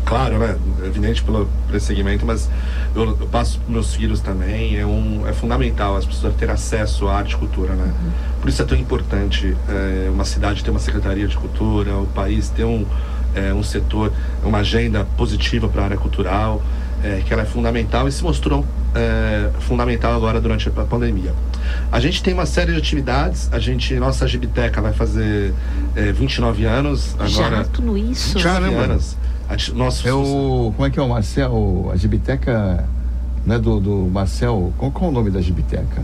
claro, 0.05 0.39
né? 0.39 0.57
Evidente 0.83 1.23
pelo, 1.23 1.47
esse 1.73 1.85
segmento, 1.85 2.25
mas 2.25 2.49
eu, 2.95 3.17
eu 3.19 3.27
passo 3.27 3.59
para 3.59 3.71
meus 3.71 3.93
filhos 3.93 4.19
também. 4.19 4.77
É, 4.77 4.85
um, 4.85 5.27
é 5.27 5.33
fundamental 5.33 5.95
as 5.95 6.05
pessoas 6.05 6.35
terem 6.35 6.53
acesso 6.53 7.07
à 7.07 7.17
arte 7.17 7.33
e 7.33 7.37
cultura, 7.37 7.73
né? 7.73 7.93
Por 8.41 8.49
isso 8.49 8.61
é 8.61 8.65
tão 8.65 8.77
importante 8.77 9.55
é, 9.69 10.09
uma 10.09 10.25
cidade 10.25 10.63
ter 10.63 10.71
uma 10.71 10.79
secretaria 10.79 11.27
de 11.27 11.37
cultura, 11.37 11.95
o 11.95 12.07
país 12.07 12.49
ter 12.49 12.63
um, 12.63 12.85
é, 13.35 13.53
um 13.53 13.63
setor, 13.63 14.11
uma 14.43 14.59
agenda 14.59 15.05
positiva 15.17 15.67
para 15.67 15.81
a 15.81 15.85
área 15.85 15.97
cultural, 15.97 16.61
é, 17.03 17.21
que 17.25 17.33
ela 17.33 17.43
é 17.43 17.45
fundamental 17.45 18.07
e 18.07 18.11
se 18.11 18.23
mostrou 18.23 18.65
é, 18.93 19.49
fundamental 19.59 20.13
agora 20.13 20.41
durante 20.41 20.67
a 20.69 20.71
pandemia. 20.71 21.33
A 21.91 21.99
gente 21.99 22.21
tem 22.23 22.33
uma 22.33 22.45
série 22.45 22.73
de 22.73 22.77
atividades, 22.77 23.49
a 23.51 23.59
gente, 23.59 23.93
nossa 23.95 24.27
Gibiteca 24.27 24.81
vai 24.81 24.93
fazer 24.93 25.53
é, 25.95 26.11
29 26.11 26.65
anos 26.65 27.15
agora. 27.15 27.57
Já, 27.57 27.63
tudo 27.65 27.97
isso. 27.97 28.35
29 28.35 28.43
Caramba. 28.43 28.93
anos. 28.93 29.17
A 29.47 29.73
nosso 29.73 30.07
É 30.07 30.13
o. 30.13 30.71
Como 30.75 30.85
é 30.85 30.89
que 30.89 30.99
é 30.99 31.01
o 31.01 31.09
Marcel? 31.09 31.89
A 31.91 31.95
Gibiteca. 31.95 32.87
Não 33.45 33.55
é 33.55 33.59
do, 33.59 33.79
do 33.79 34.09
Marcel? 34.11 34.71
Qual, 34.77 34.91
qual 34.91 35.09
é 35.09 35.11
o 35.11 35.15
nome 35.15 35.31
da 35.31 35.41
Gibiteca? 35.41 36.03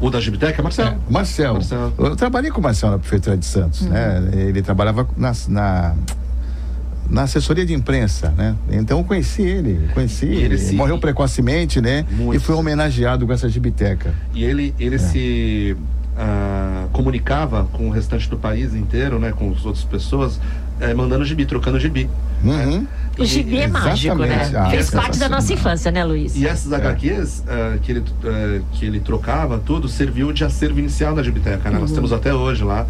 o 0.00 0.10
da 0.10 0.20
Gibiteca, 0.20 0.62
Marcelo? 0.62 0.90
É, 0.90 1.12
Marcel. 1.12 1.54
Marcel. 1.54 1.92
Eu 1.98 2.16
trabalhei 2.16 2.50
com 2.50 2.60
o 2.60 2.62
Marcel 2.62 2.90
na 2.90 2.98
Prefeitura 2.98 3.36
de 3.36 3.44
Santos, 3.44 3.82
né? 3.82 4.30
Ele 4.32 4.62
trabalhava 4.62 5.08
na, 5.16 5.32
na, 5.48 5.94
na 7.08 7.22
assessoria 7.22 7.64
de 7.64 7.72
imprensa, 7.74 8.32
né? 8.36 8.54
Então 8.70 8.98
eu 8.98 9.04
conheci 9.04 9.42
ele, 9.42 9.88
conheci 9.94 10.26
E 10.26 10.28
ele 10.28 10.44
ele. 10.44 10.58
se- 10.58 10.74
Morreu 10.74 10.98
precocemente, 10.98 11.80
né? 11.80 12.04
Muito. 12.10 12.36
E 12.36 12.38
foi 12.38 12.54
homenageado 12.54 13.26
com 13.26 13.32
essa 13.32 13.48
gibiteca. 13.48 14.12
E 14.34 14.44
ele, 14.44 14.74
ele 14.78 14.96
É. 14.96 14.98
se 14.98 15.76
ah, 16.16 16.86
comunicava 16.92 17.64
com 17.72 17.88
o 17.88 17.90
restante 17.90 18.28
do 18.28 18.36
país 18.36 18.74
inteiro, 18.74 19.18
né? 19.18 19.32
Com 19.32 19.50
as 19.52 19.64
outras 19.64 19.84
pessoas, 19.84 20.40
eh, 20.80 20.92
mandando 20.92 21.24
gibi, 21.24 21.46
trocando 21.46 21.78
gibi. 21.78 22.10
Uhum. 22.44 22.86
O 23.18 23.24
gibi 23.24 23.58
é 23.58 23.66
mágico, 23.66 24.14
né? 24.16 24.50
Ah, 24.54 24.70
Fez 24.70 24.90
parte 24.90 25.18
da 25.18 25.28
nossa 25.28 25.52
infância, 25.52 25.90
né, 25.90 26.04
Luiz? 26.04 26.36
E 26.36 26.46
essas 26.46 26.72
HQs 26.72 27.42
ah, 27.48 27.78
que, 27.82 27.92
ele, 27.92 28.04
ah, 28.24 28.60
que 28.72 28.84
ele 28.84 29.00
trocava, 29.00 29.58
tudo, 29.58 29.88
serviu 29.88 30.32
de 30.32 30.44
acervo 30.44 30.78
inicial 30.78 31.14
da 31.14 31.22
Gibiteca, 31.22 31.70
né? 31.70 31.76
Uhum. 31.76 31.82
Nós 31.82 31.92
temos 31.92 32.12
até 32.12 32.34
hoje 32.34 32.62
lá. 32.64 32.86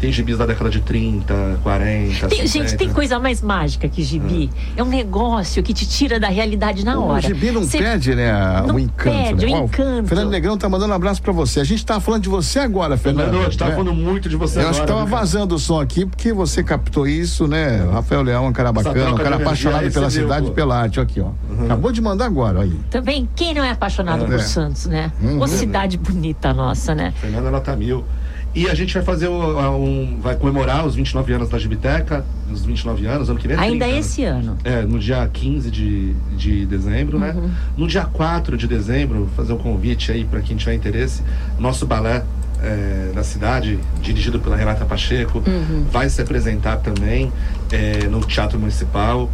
Tem 0.00 0.12
gibis 0.12 0.36
da 0.36 0.44
década 0.44 0.68
de 0.68 0.80
30, 0.80 1.60
40, 1.62 2.26
Tem- 2.28 2.46
50. 2.46 2.48
gente, 2.48 2.76
tem 2.76 2.92
coisa 2.92 3.18
mais 3.18 3.40
mágica 3.40 3.88
que 3.88 4.02
gibi. 4.02 4.50
É 4.76 4.82
um 4.82 4.88
negócio 4.88 5.62
que 5.62 5.72
te 5.72 5.86
tira 5.88 6.20
da 6.20 6.28
realidade 6.28 6.84
na 6.84 6.98
O 6.98 7.06
hora. 7.08 7.22
gibi 7.22 7.50
não 7.50 7.62
Você- 7.62 7.78
perde, 7.78 8.14
né? 8.14 8.30
não 8.66 8.74
o 8.74 8.78
encanto. 8.78 9.16
perde 9.16 9.46
né? 9.46 9.52
o 9.52 9.54
Ó, 9.54 9.64
encanto. 9.64 10.08
Fernando 10.08 10.30
Negrão 10.30 10.58
tá 10.58 10.68
mandando 10.68 10.92
um 10.92 10.96
abraço 10.96 11.22
pra 11.22 11.32
você. 11.32 11.60
A 11.60 11.64
gente 11.64 11.86
tá 11.86 12.00
falando 12.00 12.22
de 12.22 12.28
você 12.28 12.58
agora, 12.58 12.98
Fernando. 12.98 13.24
Fernando, 13.26 13.40
a 13.42 13.44
gente 13.50 13.58
tava 13.58 13.70
né? 13.70 13.76
falando 13.78 13.94
muito 13.94 14.28
de 14.28 14.36
você 14.36 14.58
Eu 14.60 14.68
acho 14.68 14.80
que 14.80 14.82
agora. 14.84 14.98
tava 14.98 15.10
cara? 15.10 15.20
vazando 15.20 15.54
o 15.54 15.58
som 15.58 15.80
aqui 15.80 16.04
porque 16.04 16.32
você 16.34 16.62
captou 16.62 17.06
isso, 17.06 17.46
né? 17.46 17.82
O 17.84 17.92
Rafael 17.92 18.20
Leão 18.22 18.44
é 18.44 18.48
um 18.48 18.52
cara 18.52 18.72
bacana, 18.72 19.10
um 19.14 19.16
cara 19.16 19.36
apaixonado 19.36 19.90
pela 19.90 20.10
cidade 20.10 20.46
pô. 20.46 20.52
e 20.52 20.54
pela 20.54 20.76
arte. 20.82 21.00
Aqui, 21.00 21.20
ó. 21.20 21.30
Acabou 21.64 21.90
de 21.92 22.02
mandar 22.02 22.26
agora, 22.26 22.60
aí. 22.62 22.78
Também, 22.90 23.26
quem 23.34 23.54
não 23.54 23.64
é 23.64 23.70
apaixonado 23.70 24.24
É. 24.24 24.26
por 24.26 24.40
Santos, 24.40 24.86
né? 24.86 25.10
Uhum. 25.22 25.40
Ô 25.40 25.46
cidade 25.46 25.96
bonita 25.96 26.52
nossa, 26.52 26.94
né? 26.94 27.14
Fernanda 27.20 27.50
Nota 27.50 27.74
Mil. 27.74 28.04
E 28.54 28.68
a 28.68 28.74
gente 28.74 28.94
vai 28.94 29.02
fazer 29.02 29.26
a- 29.26 29.70
um. 29.70 30.18
Vai 30.20 30.36
comemorar 30.36 30.86
os 30.86 30.94
29 30.94 31.32
anos 31.32 31.48
da 31.48 31.58
Gibiteca, 31.58 32.24
os 32.52 32.64
29 32.64 33.04
anos, 33.06 33.28
ano 33.28 33.38
que 33.38 33.48
vem. 33.48 33.56
é 33.56 33.60
Ainda 33.60 33.84
30, 33.84 33.92
né? 33.94 33.98
esse 33.98 34.24
ano. 34.24 34.56
É, 34.62 34.82
no 34.82 34.98
dia 34.98 35.28
15 35.32 35.70
de, 35.70 36.12
de 36.36 36.64
dezembro, 36.66 37.18
né? 37.18 37.32
Uhum. 37.36 37.50
No 37.76 37.88
dia 37.88 38.04
4 38.04 38.56
de 38.56 38.68
dezembro, 38.68 39.28
fazer 39.36 39.52
um 39.52 39.58
convite 39.58 40.12
aí 40.12 40.24
para 40.24 40.40
quem 40.40 40.56
tiver 40.56 40.74
interesse. 40.74 41.22
Nosso 41.58 41.84
balé 41.84 42.22
é, 42.62 43.10
da 43.12 43.24
cidade, 43.24 43.78
dirigido 44.00 44.38
pela 44.38 44.56
Renata 44.56 44.84
Pacheco, 44.84 45.42
Uhum. 45.46 45.84
vai 45.90 46.08
se 46.08 46.22
apresentar 46.22 46.76
também 46.76 47.32
é, 47.72 48.06
no 48.06 48.20
Teatro 48.20 48.58
Municipal. 48.58 49.28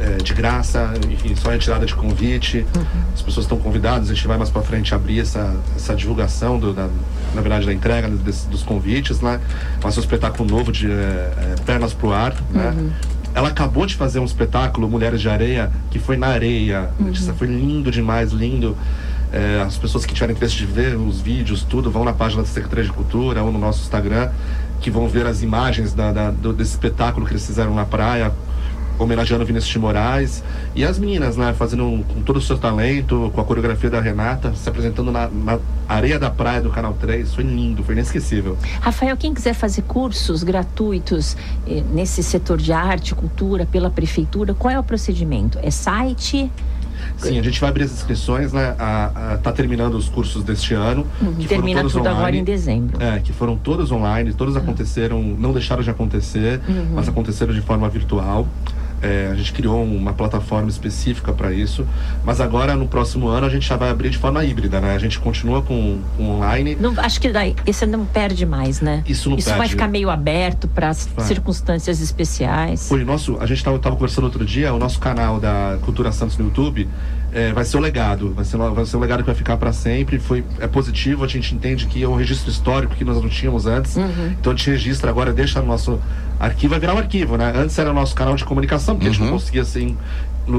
É, 0.00 0.16
de 0.22 0.34
graça, 0.34 0.92
enfim, 1.10 1.34
só 1.34 1.50
retirada 1.50 1.86
de 1.86 1.94
convite. 1.94 2.66
Uhum. 2.76 2.84
As 3.14 3.22
pessoas 3.22 3.44
estão 3.44 3.58
convidadas, 3.58 4.10
a 4.10 4.14
gente 4.14 4.26
vai 4.26 4.36
mais 4.36 4.50
para 4.50 4.62
frente 4.62 4.94
abrir 4.94 5.20
essa, 5.20 5.54
essa 5.76 5.94
divulgação, 5.94 6.58
do, 6.58 6.72
da, 6.72 6.88
na 7.34 7.40
verdade, 7.40 7.66
da 7.66 7.72
entrega 7.72 8.08
desse- 8.08 8.46
dos 8.48 8.62
convites, 8.62 9.20
né? 9.20 9.40
Vai 9.80 9.92
ser 9.92 10.00
um 10.00 10.02
espetáculo 10.02 10.48
novo 10.48 10.70
de 10.72 10.90
é, 10.90 10.92
é, 10.92 11.54
Pernas 11.64 11.92
pro 11.92 12.12
Ar, 12.12 12.34
né? 12.50 12.74
Uhum. 12.76 12.90
Ela 13.34 13.48
acabou 13.48 13.84
de 13.84 13.96
fazer 13.96 14.20
um 14.20 14.24
espetáculo, 14.24 14.88
Mulheres 14.88 15.20
de 15.20 15.28
Areia, 15.28 15.70
que 15.90 15.98
foi 15.98 16.16
na 16.16 16.28
areia. 16.28 16.90
Letícia, 17.00 17.34
Foi 17.34 17.48
lindo 17.48 17.90
demais, 17.90 18.30
lindo. 18.30 18.76
É, 19.32 19.60
as 19.66 19.76
pessoas 19.76 20.06
que 20.06 20.14
tiverem 20.14 20.36
interesse 20.36 20.54
de 20.54 20.64
ver 20.64 20.94
os 20.96 21.20
vídeos, 21.20 21.64
tudo, 21.68 21.90
vão 21.90 22.04
na 22.04 22.12
página 22.12 22.42
da 22.42 22.48
Secretaria 22.48 22.84
de 22.84 22.92
Cultura 22.92 23.42
ou 23.42 23.50
no 23.50 23.58
nosso 23.58 23.82
Instagram, 23.82 24.30
que 24.80 24.88
vão 24.88 25.08
ver 25.08 25.26
as 25.26 25.42
imagens 25.42 25.92
da, 25.92 26.12
da- 26.12 26.30
do- 26.30 26.52
desse 26.52 26.70
espetáculo 26.70 27.26
que 27.26 27.32
eles 27.32 27.44
fizeram 27.44 27.74
na 27.74 27.84
praia, 27.84 28.32
homenageando 28.98 29.44
Vinícius 29.44 29.72
de 29.72 29.78
Moraes. 29.78 30.42
E 30.74 30.84
as 30.84 30.98
meninas, 30.98 31.36
né, 31.36 31.52
fazendo 31.56 32.04
com 32.12 32.22
todo 32.22 32.36
o 32.36 32.40
seu 32.40 32.56
talento, 32.58 33.30
com 33.34 33.40
a 33.40 33.44
coreografia 33.44 33.90
da 33.90 34.00
Renata, 34.00 34.54
se 34.54 34.68
apresentando 34.68 35.10
na, 35.10 35.28
na 35.28 35.58
areia 35.88 36.18
da 36.18 36.30
praia 36.30 36.60
do 36.60 36.70
Canal 36.70 36.94
3. 36.94 37.34
Foi 37.34 37.44
lindo, 37.44 37.82
foi 37.82 37.94
inesquecível. 37.94 38.56
Rafael, 38.80 39.16
quem 39.16 39.32
quiser 39.34 39.54
fazer 39.54 39.82
cursos 39.82 40.42
gratuitos 40.42 41.36
eh, 41.66 41.82
nesse 41.92 42.22
setor 42.22 42.58
de 42.58 42.72
arte, 42.72 43.14
cultura, 43.14 43.66
pela 43.66 43.90
prefeitura, 43.90 44.54
qual 44.54 44.72
é 44.72 44.78
o 44.78 44.84
procedimento? 44.84 45.58
É 45.62 45.70
site? 45.70 46.50
Sim, 47.18 47.38
a 47.38 47.42
gente 47.42 47.60
vai 47.60 47.68
abrir 47.70 47.84
as 47.84 47.92
inscrições, 47.92 48.52
né? 48.52 48.74
A, 48.78 49.32
a- 49.34 49.38
tá 49.38 49.52
terminando 49.52 49.94
os 49.94 50.08
cursos 50.08 50.42
deste 50.42 50.74
ano. 50.74 51.04
que 51.04 51.18
foram 51.18 51.30
Uhum. 51.32 51.46
Termina 51.46 51.80
todos 51.80 51.92
tudo 51.92 52.06
agora 52.08 52.22
online. 52.22 52.38
em 52.38 52.44
dezembro. 52.44 53.02
É, 53.02 53.18
que 53.20 53.32
foram 53.32 53.56
todos 53.56 53.92
online, 53.92 54.32
todos 54.32 54.56
aconteceram, 54.56 55.22
não 55.22 55.52
deixaram 55.52 55.82
de 55.82 55.90
acontecer, 55.90 56.60
Uhum. 56.68 56.92
mas 56.94 57.08
aconteceram 57.08 57.52
de 57.52 57.60
forma 57.60 57.88
virtual. 57.88 58.48
É, 59.04 59.28
a 59.30 59.34
gente 59.34 59.52
criou 59.52 59.82
uma 59.84 60.12
plataforma 60.12 60.68
específica 60.68 61.32
para 61.32 61.52
isso, 61.52 61.86
mas 62.24 62.40
agora 62.40 62.74
no 62.74 62.88
próximo 62.88 63.28
ano 63.28 63.46
a 63.46 63.50
gente 63.50 63.68
já 63.68 63.76
vai 63.76 63.90
abrir 63.90 64.10
de 64.10 64.18
forma 64.18 64.44
híbrida, 64.44 64.80
né? 64.80 64.94
A 64.94 64.98
gente 64.98 65.18
continua 65.18 65.62
com, 65.62 66.00
com 66.16 66.30
online. 66.30 66.76
Não, 66.80 66.94
acho 66.98 67.20
que 67.20 67.28
daí, 67.30 67.54
esse 67.66 67.84
não 67.86 68.04
perde 68.04 68.46
mais, 68.46 68.80
né? 68.80 69.02
Isso 69.06 69.28
não 69.28 69.36
vai 69.36 69.54
perde. 69.54 69.70
ficar 69.70 69.88
meio 69.88 70.10
aberto 70.10 70.66
para 70.68 70.92
Vai. 70.92 71.26
circunstâncias 71.26 72.00
especiais. 72.00 72.88
Foi 72.88 73.04
nosso, 73.04 73.36
a 73.40 73.46
gente 73.46 73.58
estava 73.58 73.78
conversando 73.78 74.24
outro 74.24 74.44
dia, 74.44 74.72
o 74.72 74.78
nosso 74.78 74.98
canal 74.98 75.38
da 75.38 75.78
Cultura 75.82 76.10
Santos 76.10 76.36
no 76.38 76.46
YouTube 76.46 76.88
é, 77.34 77.52
vai 77.52 77.64
ser 77.64 77.76
o 77.76 77.80
legado, 77.80 78.32
vai 78.32 78.44
ser, 78.44 78.56
vai 78.56 78.86
ser 78.86 78.96
um 78.96 79.00
legado 79.00 79.20
que 79.20 79.26
vai 79.26 79.34
ficar 79.34 79.56
para 79.56 79.72
sempre. 79.72 80.18
Foi, 80.18 80.44
é 80.60 80.66
positivo, 80.66 81.24
a 81.24 81.28
gente 81.28 81.54
entende 81.54 81.86
que 81.86 82.02
é 82.02 82.08
um 82.08 82.14
registro 82.14 82.50
histórico 82.50 82.94
que 82.94 83.04
nós 83.04 83.20
não 83.20 83.28
tínhamos 83.28 83.66
antes. 83.66 83.96
Uhum. 83.96 84.34
Então 84.40 84.52
a 84.52 84.56
gente 84.56 84.70
registra 84.70 85.10
agora, 85.10 85.32
deixa 85.32 85.60
no 85.60 85.66
nosso 85.66 86.00
arquivo, 86.38 86.70
vai 86.70 86.80
virar 86.80 86.94
um 86.94 86.98
arquivo, 86.98 87.36
né? 87.36 87.52
Antes 87.54 87.78
era 87.78 87.90
o 87.90 87.94
nosso 87.94 88.14
canal 88.14 88.36
de 88.36 88.44
comunicação, 88.44 88.94
porque 88.94 89.08
a 89.08 89.10
gente 89.10 89.20
não 89.20 89.28
Uhum. 89.28 89.34
conseguia 89.34 89.62
assim 89.62 89.96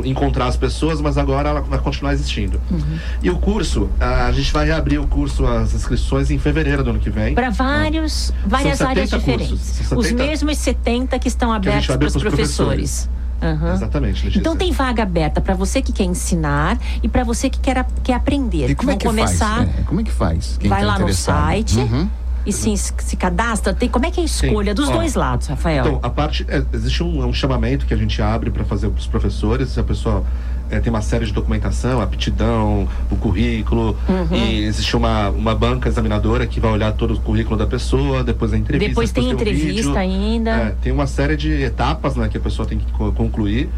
encontrar 0.04 0.48
as 0.48 0.58
pessoas, 0.58 1.00
mas 1.00 1.16
agora 1.18 1.50
ela 1.50 1.62
vai 1.62 1.78
continuar 1.80 2.14
existindo. 2.14 2.60
Uhum. 2.72 2.98
E 3.22 3.30
o 3.30 3.38
curso, 3.38 3.88
a 4.00 4.32
gente 4.32 4.52
vai 4.52 4.66
reabrir 4.66 5.00
o 5.00 5.06
curso, 5.08 5.46
as 5.46 5.74
inscrições 5.76 6.32
em 6.32 6.40
fevereiro 6.40 6.84
do 6.84 6.90
ano 6.90 7.00
que 7.00 7.10
vem. 7.12 7.36
Para 7.36 7.52
vários, 7.52 8.34
várias 8.48 8.82
áreas 8.82 9.12
70 9.12 9.20
diferentes. 9.20 9.50
cursos, 9.50 9.88
são 9.88 9.98
Os 10.00 10.08
70 10.08 10.24
mesmos 10.26 10.58
70 10.58 11.20
que 11.20 11.28
estão 11.28 11.54
abertos 11.54 11.86
para 11.96 12.08
os 12.08 12.14
pros 12.14 12.24
professores. 12.24 13.10
Aham. 13.52 13.74
Exatamente, 13.74 14.18
Letícia. 14.26 14.40
Então 14.40 14.56
tem 14.56 14.72
vaga 14.72 15.04
aberta 15.04 15.40
para 15.42 15.54
você 15.54 15.82
que 15.82 15.92
quer 15.92 16.04
ensinar 16.06 16.78
e 17.04 17.08
para 17.08 17.24
você 17.24 17.50
que 17.50 17.60
quer, 17.60 17.86
quer 18.04 18.14
aprender. 18.14 18.70
E 18.70 18.76
como 18.76 18.90
é 18.90 18.94
Vão 18.94 19.00
que 19.00 19.06
começar, 19.06 19.56
faz? 19.58 19.68
né? 19.68 19.84
Como 19.86 20.02
é 20.02 20.04
que 20.04 20.12
faz? 20.12 20.58
Quem 20.60 20.70
vai 20.70 20.82
tá 20.82 20.88
lá 20.88 21.00
no 21.00 21.14
site 21.14 21.78
Uhum. 21.80 22.10
e 22.46 22.52
se, 22.54 22.76
se 22.78 23.16
cadastra. 23.16 23.74
Tem, 23.74 23.90
como 23.90 24.06
é 24.06 24.12
que 24.12 24.20
é 24.20 24.24
a 24.24 24.26
escolha 24.26 24.74
dos 24.74 24.90
Ó, 24.90 24.94
dois 24.94 25.16
lados, 25.16 25.48
Rafael? 25.48 25.86
Então, 25.86 26.00
a 26.04 26.10
parte. 26.10 26.46
é, 26.48 26.64
existe 26.74 27.02
um, 27.04 27.26
um 27.26 27.34
chamamento 27.34 27.86
que 27.86 27.94
a 27.94 27.98
gente 27.98 28.22
abre 28.22 28.50
para 28.52 28.64
fazer 28.66 28.90
para 28.90 29.00
os 29.00 29.08
professores. 29.08 29.70
Se 29.70 29.80
a 29.80 29.84
pessoa 29.84 30.24
é, 30.70 30.80
tem 30.80 30.90
uma 30.92 31.02
série 31.02 31.26
de 31.26 31.34
documentação, 31.34 32.02
aptidão, 32.02 32.88
o 33.12 33.16
currículo, 33.16 33.96
Uhum. 34.10 34.36
e 34.36 34.64
existe 34.66 34.96
uma, 34.96 35.30
uma 35.30 35.54
banca 35.56 35.88
examinadora 35.90 36.46
que 36.48 36.60
vai 36.60 36.72
olhar 36.72 36.92
todo 36.94 37.14
o 37.14 37.20
currículo 37.20 37.58
da 37.58 37.68
pessoa, 37.68 38.24
depois 38.24 38.54
a 38.54 38.58
entrevista. 38.58 38.90
Depois 38.90 39.12
tem 39.12 39.28
o 39.28 39.32
entrevista 39.34 40.00
ainda. 40.00 40.52
É, 40.52 40.76
tem 40.82 40.92
uma 40.92 41.08
série 41.08 41.36
de 41.38 41.52
etapas 41.64 42.16
né, 42.16 42.28
que 42.30 42.38
a 42.38 42.42
pessoa 42.42 42.68
tem 42.68 42.78
que 42.78 42.92
co- 42.92 43.12
concluir. 43.12 43.70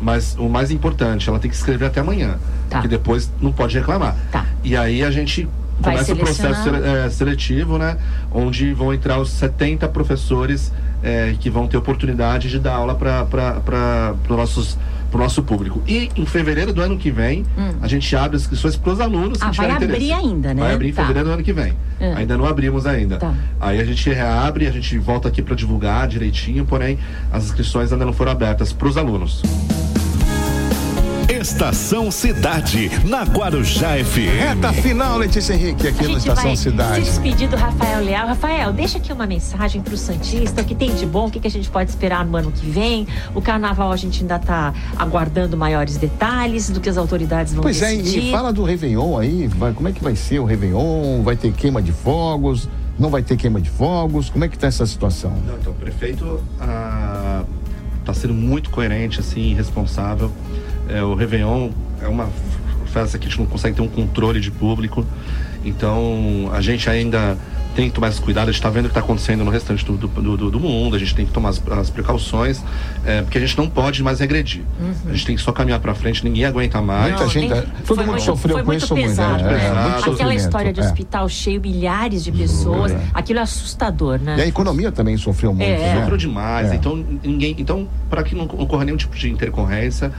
Mas 0.00 0.34
o 0.36 0.48
mais 0.48 0.72
importante, 0.72 1.28
ela 1.28 1.38
tem 1.38 1.48
que 1.48 1.56
escrever 1.56 1.84
até 1.86 2.00
amanhã. 2.00 2.34
Tá. 2.68 2.80
Que 2.80 2.88
depois 2.88 3.30
não 3.40 3.52
pode 3.52 3.78
reclamar. 3.78 4.16
Tá. 4.32 4.44
E 4.64 4.76
aí 4.76 5.04
a 5.04 5.12
gente 5.12 5.48
Vai 5.78 5.92
começa 5.94 6.12
o 6.12 6.16
processo 6.16 6.68
é, 6.74 7.08
seletivo, 7.08 7.78
né? 7.78 7.96
Onde 8.32 8.72
vão 8.74 8.92
entrar 8.92 9.20
os 9.20 9.30
70 9.30 9.86
professores 9.88 10.72
é, 11.04 11.36
que 11.38 11.48
vão 11.48 11.68
ter 11.68 11.76
oportunidade 11.76 12.48
de 12.50 12.58
dar 12.58 12.74
aula 12.74 12.96
para 12.96 14.14
nossos 14.28 14.76
pro 15.12 15.20
nosso 15.20 15.42
público. 15.42 15.80
E 15.86 16.10
em 16.16 16.24
fevereiro 16.26 16.72
do 16.72 16.80
ano 16.80 16.96
que 16.96 17.10
vem, 17.10 17.44
a 17.80 17.86
gente 17.86 18.16
abre 18.16 18.36
as 18.36 18.42
inscrições 18.42 18.74
para 18.76 18.92
os 18.92 19.00
alunos 19.00 19.38
que 19.38 19.44
Hum. 19.44 19.50
Ah, 19.50 19.52
vai 19.52 19.66
tiverem 19.68 19.76
abrir 19.76 20.04
interesse. 20.06 20.12
ainda, 20.26 20.54
né? 20.54 20.62
Vai 20.62 20.74
abrir 20.74 20.88
em 20.88 20.92
Tá. 20.92 21.02
fevereiro 21.02 21.28
do 21.28 21.34
ano 21.34 21.42
que 21.44 21.52
vem. 21.52 21.74
É. 22.00 22.14
Ainda 22.14 22.36
não 22.36 22.46
abrimos 22.46 22.86
ainda. 22.86 23.18
Tá. 23.18 23.32
Aí 23.60 23.78
a 23.78 23.84
gente 23.84 24.08
reabre, 24.10 24.66
a 24.66 24.72
gente 24.72 24.98
volta 24.98 25.28
aqui 25.28 25.42
para 25.42 25.54
divulgar 25.54 26.08
direitinho, 26.08 26.64
porém 26.64 26.98
as 27.30 27.44
inscrições 27.44 27.92
ainda 27.92 28.04
não 28.06 28.12
foram 28.12 28.32
abertas 28.32 28.72
para 28.72 28.88
os 28.88 28.96
alunos. 28.96 29.42
Estação 31.28 32.10
Cidade, 32.10 32.90
na 33.04 33.22
Guarujá 33.22 33.96
FM. 34.04 34.38
Reta 34.38 34.72
final, 34.72 35.18
Letícia 35.18 35.54
Henrique, 35.54 35.86
A 35.86 35.90
aqui 35.90 36.04
no 36.06 36.18
Estação 36.18 36.44
vai 36.44 36.56
Cidade. 36.56 37.04
se 37.04 37.10
despedir 37.12 37.48
do 37.48 37.56
Rafael 37.56 38.04
Leal. 38.04 38.26
Rafael, 38.28 38.72
deixa 38.72 38.98
aqui 38.98 39.12
uma 39.12 39.26
mensagem 39.26 39.80
pro 39.82 39.96
Santista, 39.96 40.62
o 40.62 40.64
que 40.64 40.74
tem 40.74 40.94
de 40.94 41.06
bom, 41.06 41.26
o 41.26 41.30
que, 41.30 41.40
que 41.40 41.46
a 41.46 41.50
gente 41.50 41.70
pode 41.70 41.90
esperar 41.90 42.24
no 42.24 42.36
ano 42.36 42.50
que 42.52 42.66
vem. 42.68 43.06
O 43.34 43.40
carnaval 43.40 43.92
a 43.92 43.96
gente 43.96 44.20
ainda 44.22 44.38
tá 44.38 44.74
aguardando 44.96 45.56
maiores 45.56 45.96
detalhes 45.96 46.70
do 46.70 46.80
que 46.80 46.88
as 46.88 46.96
autoridades 46.96 47.52
vão 47.54 47.62
Pois 47.62 47.80
é, 47.82 47.94
decidir. 47.96 48.28
e 48.28 48.30
fala 48.30 48.52
do 48.52 48.62
Réveillon 48.64 49.18
aí, 49.18 49.46
vai- 49.48 49.72
como 49.72 49.88
é 49.88 49.92
que 49.92 50.02
vai 50.02 50.16
ser 50.16 50.38
o 50.38 50.44
Réveillon? 50.44 51.22
Vai 51.22 51.36
ter 51.36 51.52
queima 51.52 51.80
de 51.82 51.92
fogos? 51.92 52.68
Não 52.98 53.08
vai 53.10 53.22
ter 53.22 53.36
queima 53.36 53.60
de 53.60 53.70
fogos? 53.70 54.28
Como 54.28 54.44
é 54.44 54.48
que 54.48 54.58
tá 54.58 54.66
essa 54.66 54.84
situação? 54.86 55.32
Não, 55.46 55.56
então, 55.56 55.72
o 55.72 55.76
prefeito 55.76 56.40
está 58.00 58.12
sendo 58.14 58.34
muito 58.34 58.70
coerente, 58.70 59.18
assim, 59.20 59.54
responsável. 59.54 60.30
É, 60.88 61.02
o 61.02 61.14
Réveillon 61.14 61.70
é 62.00 62.08
uma 62.08 62.28
festa 62.86 63.18
que 63.18 63.26
a 63.26 63.28
gente 63.30 63.38
não 63.38 63.46
consegue 63.46 63.76
ter 63.76 63.82
um 63.82 63.88
controle 63.88 64.40
de 64.40 64.50
público. 64.50 65.04
Então, 65.64 66.50
a 66.52 66.60
gente 66.60 66.90
ainda 66.90 67.38
tem 67.74 67.88
que 67.88 67.94
tomar 67.94 68.08
esse 68.08 68.20
cuidado. 68.20 68.48
A 68.48 68.52
gente 68.52 68.56
está 68.56 68.68
vendo 68.68 68.84
o 68.84 68.88
que 68.88 68.90
está 68.90 69.00
acontecendo 69.00 69.44
no 69.44 69.50
restante 69.50 69.82
do, 69.84 69.96
do, 69.96 70.08
do- 70.36 70.50
do 70.50 70.60
mundo. 70.60 70.94
A 70.94 70.98
gente 70.98 71.14
tem 71.14 71.24
que 71.24 71.32
tomar 71.32 71.50
as, 71.50 71.62
as 71.70 71.88
precauções, 71.88 72.62
é, 73.06 73.22
porque 73.22 73.38
a 73.38 73.40
gente 73.40 73.56
não 73.56 73.70
pode 73.70 74.02
mais 74.02 74.18
regredir. 74.20 74.62
A 75.06 75.12
gente 75.12 75.24
tem 75.24 75.36
que 75.36 75.40
só 75.40 75.52
caminhar 75.52 75.80
para 75.80 75.94
frente. 75.94 76.22
Ninguém 76.24 76.44
aguenta 76.44 76.82
mais. 76.82 77.12
Muita 77.12 77.28
gente- 77.28 77.48
nem- 77.48 77.62
todo 77.62 77.86
foi 77.86 77.96
mundo 77.98 78.06
muito, 78.08 78.24
sofreu 78.24 78.56
foi 78.56 78.62
com 78.64 78.70
muito 78.72 78.84
isso 78.84 78.94
muito, 78.94 79.08
pesado, 79.08 79.44
é, 79.44 79.52
né? 79.52 79.66
é, 79.66 79.90
muito 79.92 80.10
Aquela 80.10 80.34
história 80.34 80.72
de 80.72 80.80
é. 80.80 80.84
hospital 80.84 81.28
cheio, 81.30 81.60
milhares 81.62 82.24
de 82.24 82.32
pessoas, 82.32 82.92
é. 82.92 83.00
aquilo 83.14 83.38
é 83.38 83.42
assustador, 83.42 84.18
né? 84.18 84.34
E 84.36 84.42
a 84.42 84.46
economia 84.46 84.92
também 84.92 85.16
sofreu 85.16 85.54
muito, 85.54 85.66
É. 85.66 85.78
né? 85.94 86.00
Sofreu 86.00 86.18
demais. 86.18 86.72
É. 86.72 86.74
Então, 86.74 87.02
ninguém. 87.24 87.54
Então, 87.56 87.88
para 88.10 88.22
que 88.22 88.34
não 88.34 88.44
ocorra 88.44 88.84
nenhum 88.84 88.98
tipo 88.98 89.16
de 89.16 89.30
intercorrência, 89.30 90.12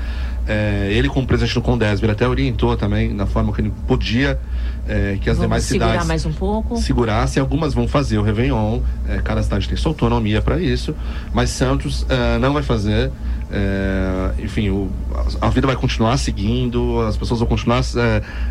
é, 0.47 0.89
ele, 0.91 1.07
como 1.09 1.25
presidente 1.27 1.53
do 1.53 1.61
Condesb, 1.61 2.03
ele 2.03 2.11
até 2.11 2.27
orientou 2.27 2.75
também, 2.75 3.13
na 3.13 3.25
forma 3.25 3.53
que 3.53 3.61
ele 3.61 3.73
podia, 3.87 4.39
é, 4.87 5.17
que 5.21 5.29
as 5.29 5.37
Vamos 5.37 5.41
demais 5.47 5.63
segurar 5.63 5.87
cidades 5.91 6.07
mais 6.07 6.25
um 6.25 6.33
pouco. 6.33 6.77
segurassem. 6.77 7.39
Algumas 7.41 7.73
vão 7.73 7.87
fazer 7.87 8.17
o 8.17 8.23
Réveillon, 8.23 8.81
é, 9.07 9.17
cada 9.19 9.41
cidade 9.41 9.67
tem 9.67 9.77
sua 9.77 9.91
autonomia 9.91 10.41
para 10.41 10.59
isso, 10.59 10.93
mas 11.33 11.49
Santos 11.49 12.05
é, 12.09 12.37
não 12.39 12.53
vai 12.53 12.63
fazer. 12.63 13.11
É, 13.55 14.31
enfim, 14.43 14.69
o- 14.71 14.89
a, 15.39 15.45
a 15.45 15.49
vida 15.51 15.67
vai 15.67 15.75
continuar 15.75 16.17
seguindo, 16.17 16.99
as 17.01 17.15
pessoas 17.15 17.39
vão 17.39 17.47
continuar 17.47 17.81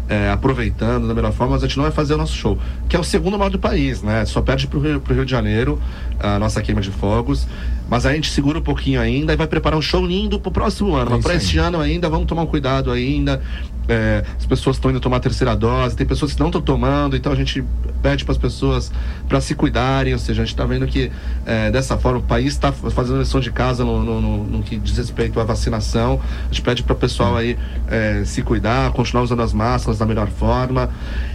é, 0.08 0.30
aproveitando 0.30 1.08
da 1.08 1.14
melhor 1.14 1.32
forma, 1.32 1.54
mas 1.54 1.64
a 1.64 1.66
gente 1.66 1.76
não 1.76 1.82
vai 1.82 1.92
fazer 1.92 2.14
o 2.14 2.16
nosso 2.18 2.34
show, 2.34 2.56
que 2.88 2.94
é 2.94 2.98
o 2.98 3.04
segundo 3.04 3.36
maior 3.36 3.50
do 3.50 3.58
país, 3.58 4.00
né? 4.00 4.24
Só 4.24 4.40
perde 4.40 4.68
Rio, 4.72 5.00
pro 5.00 5.12
Rio 5.14 5.24
de 5.24 5.30
Janeiro 5.30 5.80
a 6.20 6.38
nossa 6.38 6.62
queima 6.62 6.80
de 6.80 6.90
fogos. 6.92 7.46
Mas 7.92 8.06
a 8.06 8.14
gente 8.14 8.30
segura 8.30 8.58
um 8.58 8.62
pouquinho 8.62 8.98
ainda 8.98 9.34
e 9.34 9.36
vai 9.36 9.46
preparar 9.46 9.78
um 9.78 9.82
show 9.82 10.02
lindo 10.06 10.40
pro 10.40 10.50
próximo 10.50 10.94
ano. 10.94 11.10
É 11.10 11.14
Mas 11.16 11.22
para 11.24 11.34
este 11.34 11.58
ano 11.58 11.78
ainda, 11.78 12.08
vamos 12.08 12.26
tomar 12.26 12.40
um 12.40 12.46
cuidado 12.46 12.90
ainda. 12.90 13.42
É, 13.86 14.24
as 14.38 14.46
pessoas 14.46 14.76
estão 14.76 14.90
indo 14.90 14.98
tomar 14.98 15.18
a 15.18 15.20
terceira 15.20 15.54
dose, 15.54 15.94
tem 15.94 16.06
pessoas 16.06 16.32
que 16.32 16.40
não 16.40 16.46
estão 16.46 16.62
tomando, 16.62 17.16
então 17.16 17.30
a 17.32 17.34
gente 17.34 17.62
pede 18.00 18.24
para 18.24 18.32
as 18.32 18.38
pessoas 18.38 18.90
para 19.28 19.40
se 19.42 19.54
cuidarem, 19.54 20.12
ou 20.14 20.18
seja, 20.18 20.40
a 20.40 20.44
gente 20.44 20.54
está 20.54 20.64
vendo 20.64 20.86
que 20.86 21.10
é, 21.44 21.70
dessa 21.70 21.98
forma 21.98 22.20
o 22.20 22.22
país 22.22 22.54
está 22.54 22.72
fazendo 22.72 23.18
lição 23.18 23.40
de 23.40 23.50
casa 23.52 23.84
no, 23.84 24.02
no- 24.02 24.20
no- 24.22 24.44
no 24.44 24.62
que 24.62 24.78
diz 24.78 24.96
respeito 24.96 25.38
à 25.38 25.44
vacinação. 25.44 26.18
A 26.44 26.46
gente 26.46 26.62
pede 26.62 26.82
para 26.82 26.94
o 26.94 26.96
pessoal 26.96 27.36
aí 27.36 27.58
é, 27.88 28.22
se 28.24 28.40
cuidar, 28.42 28.90
continuar 28.92 29.22
usando 29.24 29.42
as 29.42 29.52
máscaras 29.52 29.98
da 29.98 30.06
melhor 30.06 30.28
forma 30.28 30.88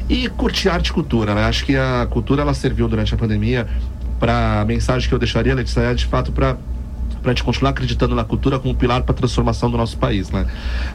e 0.10 0.28
curtir 0.30 0.70
arte 0.70 0.88
e 0.88 0.94
cultura, 0.94 1.36
né? 1.36 1.44
Acho 1.44 1.66
que 1.66 1.76
a 1.76 2.08
cultura 2.10 2.42
ela 2.42 2.54
serviu 2.56 2.88
durante 2.88 3.14
a 3.14 3.18
pandemia 3.18 3.68
para 4.20 4.62
a 4.62 4.66
mensagem 4.66 5.08
que 5.08 5.14
eu 5.14 5.20
deixaria, 5.20 5.54
Letícia, 5.54 5.82
é 5.82 5.94
de 5.94 6.06
fato 6.06 6.32
para 6.32 6.58
para 7.22 7.32
a 7.32 7.34
gente 7.34 7.44
continuar 7.44 7.72
acreditando 7.72 8.16
na 8.16 8.24
cultura 8.24 8.60
como 8.60 8.74
pilar 8.76 9.02
para 9.02 9.12
a 9.12 9.18
transformação 9.18 9.70
do 9.70 9.78
nosso 9.78 9.98
país, 9.98 10.30
né? 10.30 10.46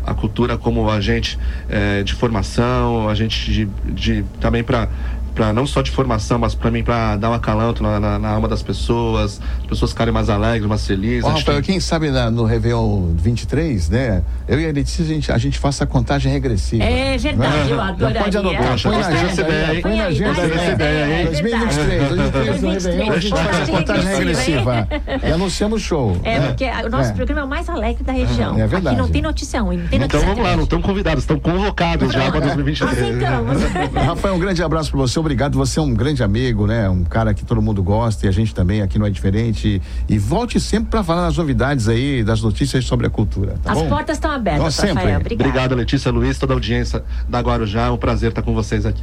A 0.06 0.14
cultura 0.14 0.56
como 0.56 0.88
agente 0.88 1.38
eh, 1.68 2.02
de 2.04 2.14
formação, 2.14 3.08
agente 3.08 3.52
de, 3.52 3.68
de 3.84 4.24
também 4.40 4.62
para 4.62 4.88
para 5.34 5.52
não 5.52 5.66
só 5.66 5.82
de 5.82 5.90
formação, 5.90 6.38
mas 6.38 6.54
para 6.54 6.70
mim 6.70 6.82
para 6.82 7.16
dar 7.16 7.30
um 7.30 7.34
acalanto 7.34 7.82
na, 7.82 7.98
na, 7.98 8.18
na 8.18 8.28
alma 8.28 8.48
das 8.48 8.62
pessoas, 8.62 9.40
as 9.62 9.66
pessoas 9.66 9.90
ficarem 9.92 10.12
mais 10.12 10.28
alegres, 10.28 10.66
mais 10.68 10.86
felizes. 10.86 11.24
Gente 11.24 11.38
Rafael, 11.38 11.56
tem- 11.62 11.72
quem 11.72 11.80
sabe 11.80 12.10
na- 12.10 12.30
no 12.30 12.44
Réveillon 12.44 13.14
23, 13.16 13.88
né? 13.88 14.22
Eu 14.46 14.60
e 14.60 14.68
a 14.68 14.72
Letícia, 14.72 15.04
a 15.04 15.08
gente, 15.08 15.32
a 15.32 15.38
gente 15.38 15.58
faça 15.58 15.84
a 15.84 15.86
contagem 15.86 16.30
regressiva. 16.32 16.84
É 16.84 17.16
verdade, 17.16 17.70
eu 17.70 17.76
Já 17.76 17.88
adoraria. 17.88 18.22
pode 18.22 18.36
anotar, 18.38 18.70
Poxa, 18.72 18.88
põe 18.90 18.98
na 18.98 19.06
agenda, 19.06 19.44
põe 19.82 19.96
na 19.96 20.04
agenda. 20.04 20.34
Põe 20.34 20.44
aí, 20.44 20.52
aí, 20.52 20.58
essa 20.58 20.72
ideia 20.72 21.04
aí. 21.04 21.24
2023, 21.26 22.08
2023 22.08 22.10
no 22.12 22.30
2023, 22.30 22.84
Réveillon, 22.84 23.12
a 23.12 23.18
gente 23.18 23.42
faz 23.44 23.68
a 23.68 23.72
contagem 23.72 24.08
regressiva. 24.16 24.88
E 25.22 25.32
anunciamos 25.32 25.82
o 25.82 25.84
show. 25.84 26.16
É, 26.24 26.38
né? 26.38 26.46
porque 26.48 26.64
o 26.86 26.90
nosso 26.90 27.10
É. 27.10 27.14
programa 27.14 27.40
é 27.40 27.44
o 27.44 27.48
mais 27.48 27.68
alegre 27.68 28.04
da 28.04 28.12
região. 28.12 28.54
É 28.58 28.66
verdade. 28.66 28.88
Aqui 28.96 28.96
não 29.02 29.08
tem 29.08 29.22
notícia 29.22 29.60
ruim, 29.60 29.78
não 29.78 29.88
tem 29.88 30.02
Então 30.02 30.20
vamos 30.20 30.42
lá, 30.44 30.56
não 30.56 30.64
estão 30.64 30.82
convidados, 30.82 31.22
estão 31.24 31.38
convocados 31.38 32.12
já 32.12 32.30
para 32.30 32.40
2023. 32.40 32.98
Aceitamos. 32.98 33.62
Rafael, 34.06 34.34
um 34.34 34.38
grande 34.38 34.62
abraço 34.62 34.90
para 34.90 35.00
você, 35.00 35.21
obrigado. 35.22 35.56
Você 35.56 35.78
é 35.78 35.82
um 35.82 35.94
grande 35.94 36.22
amigo, 36.22 36.66
né? 36.66 36.88
Um 36.88 37.04
cara 37.04 37.32
que 37.32 37.44
todo 37.44 37.62
mundo 37.62 37.82
gosta 37.82 38.26
e 38.26 38.28
a 38.28 38.32
gente 38.32 38.54
também 38.54 38.82
aqui 38.82 38.98
não 38.98 39.06
é 39.06 39.10
diferente. 39.10 39.80
E 40.08 40.18
volte 40.18 40.60
sempre 40.60 40.90
para 40.90 41.02
falar 41.02 41.22
das 41.26 41.36
novidades 41.36 41.88
aí, 41.88 42.22
das 42.22 42.42
notícias 42.42 42.84
sobre 42.84 43.06
a 43.06 43.10
cultura, 43.10 43.54
tá 43.62 43.72
As 43.72 43.78
bom? 43.78 43.88
portas 43.88 44.16
estão 44.16 44.30
abertas, 44.30 44.62
Nós 44.62 44.74
sempre. 44.74 44.94
Rafael. 44.94 45.20
Obrigada. 45.20 45.48
Obrigado, 45.48 45.74
Letícia 45.74 46.10
Luiz, 46.12 46.38
toda 46.38 46.52
a 46.52 46.56
audiência 46.56 47.02
da 47.28 47.40
Guarujá. 47.40 47.86
É 47.86 47.90
um 47.90 47.96
prazer 47.96 48.28
estar 48.30 48.42
com 48.42 48.52
vocês 48.54 48.84
aqui. 48.84 49.02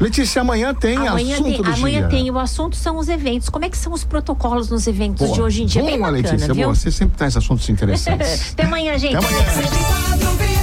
Letícia, 0.00 0.42
amanhã 0.42 0.74
tem 0.74 0.96
Amanhã, 0.96 1.34
assunto 1.34 1.50
tem, 1.52 1.62
do 1.62 1.70
amanhã 1.72 1.98
dia. 2.00 2.08
tem, 2.08 2.30
o 2.30 2.38
assunto 2.38 2.74
são 2.74 2.98
os 2.98 3.08
eventos. 3.08 3.48
Como 3.48 3.64
é 3.64 3.70
que 3.70 3.76
são 3.78 3.92
os 3.92 4.02
protocolos 4.02 4.68
nos 4.68 4.88
eventos 4.88 5.32
de 5.32 5.40
hoje 5.40 5.62
em 5.62 5.66
dia? 5.66 5.82
Bem 5.84 5.98
Boa, 5.98 6.10
bacana, 6.10 6.30
Letícia, 6.32 6.52
viu? 6.52 6.64
boa. 6.64 6.74
Você 6.74 6.90
sempre 6.90 7.16
traz 7.16 7.36
assuntos 7.36 7.66
interessantes. 7.70 8.52
Até 8.52 8.64
amanhã, 8.64 8.98
gente. 8.98 9.14
Até 9.16 9.26
amanhã. 9.26 9.44
104,7 9.44 10.53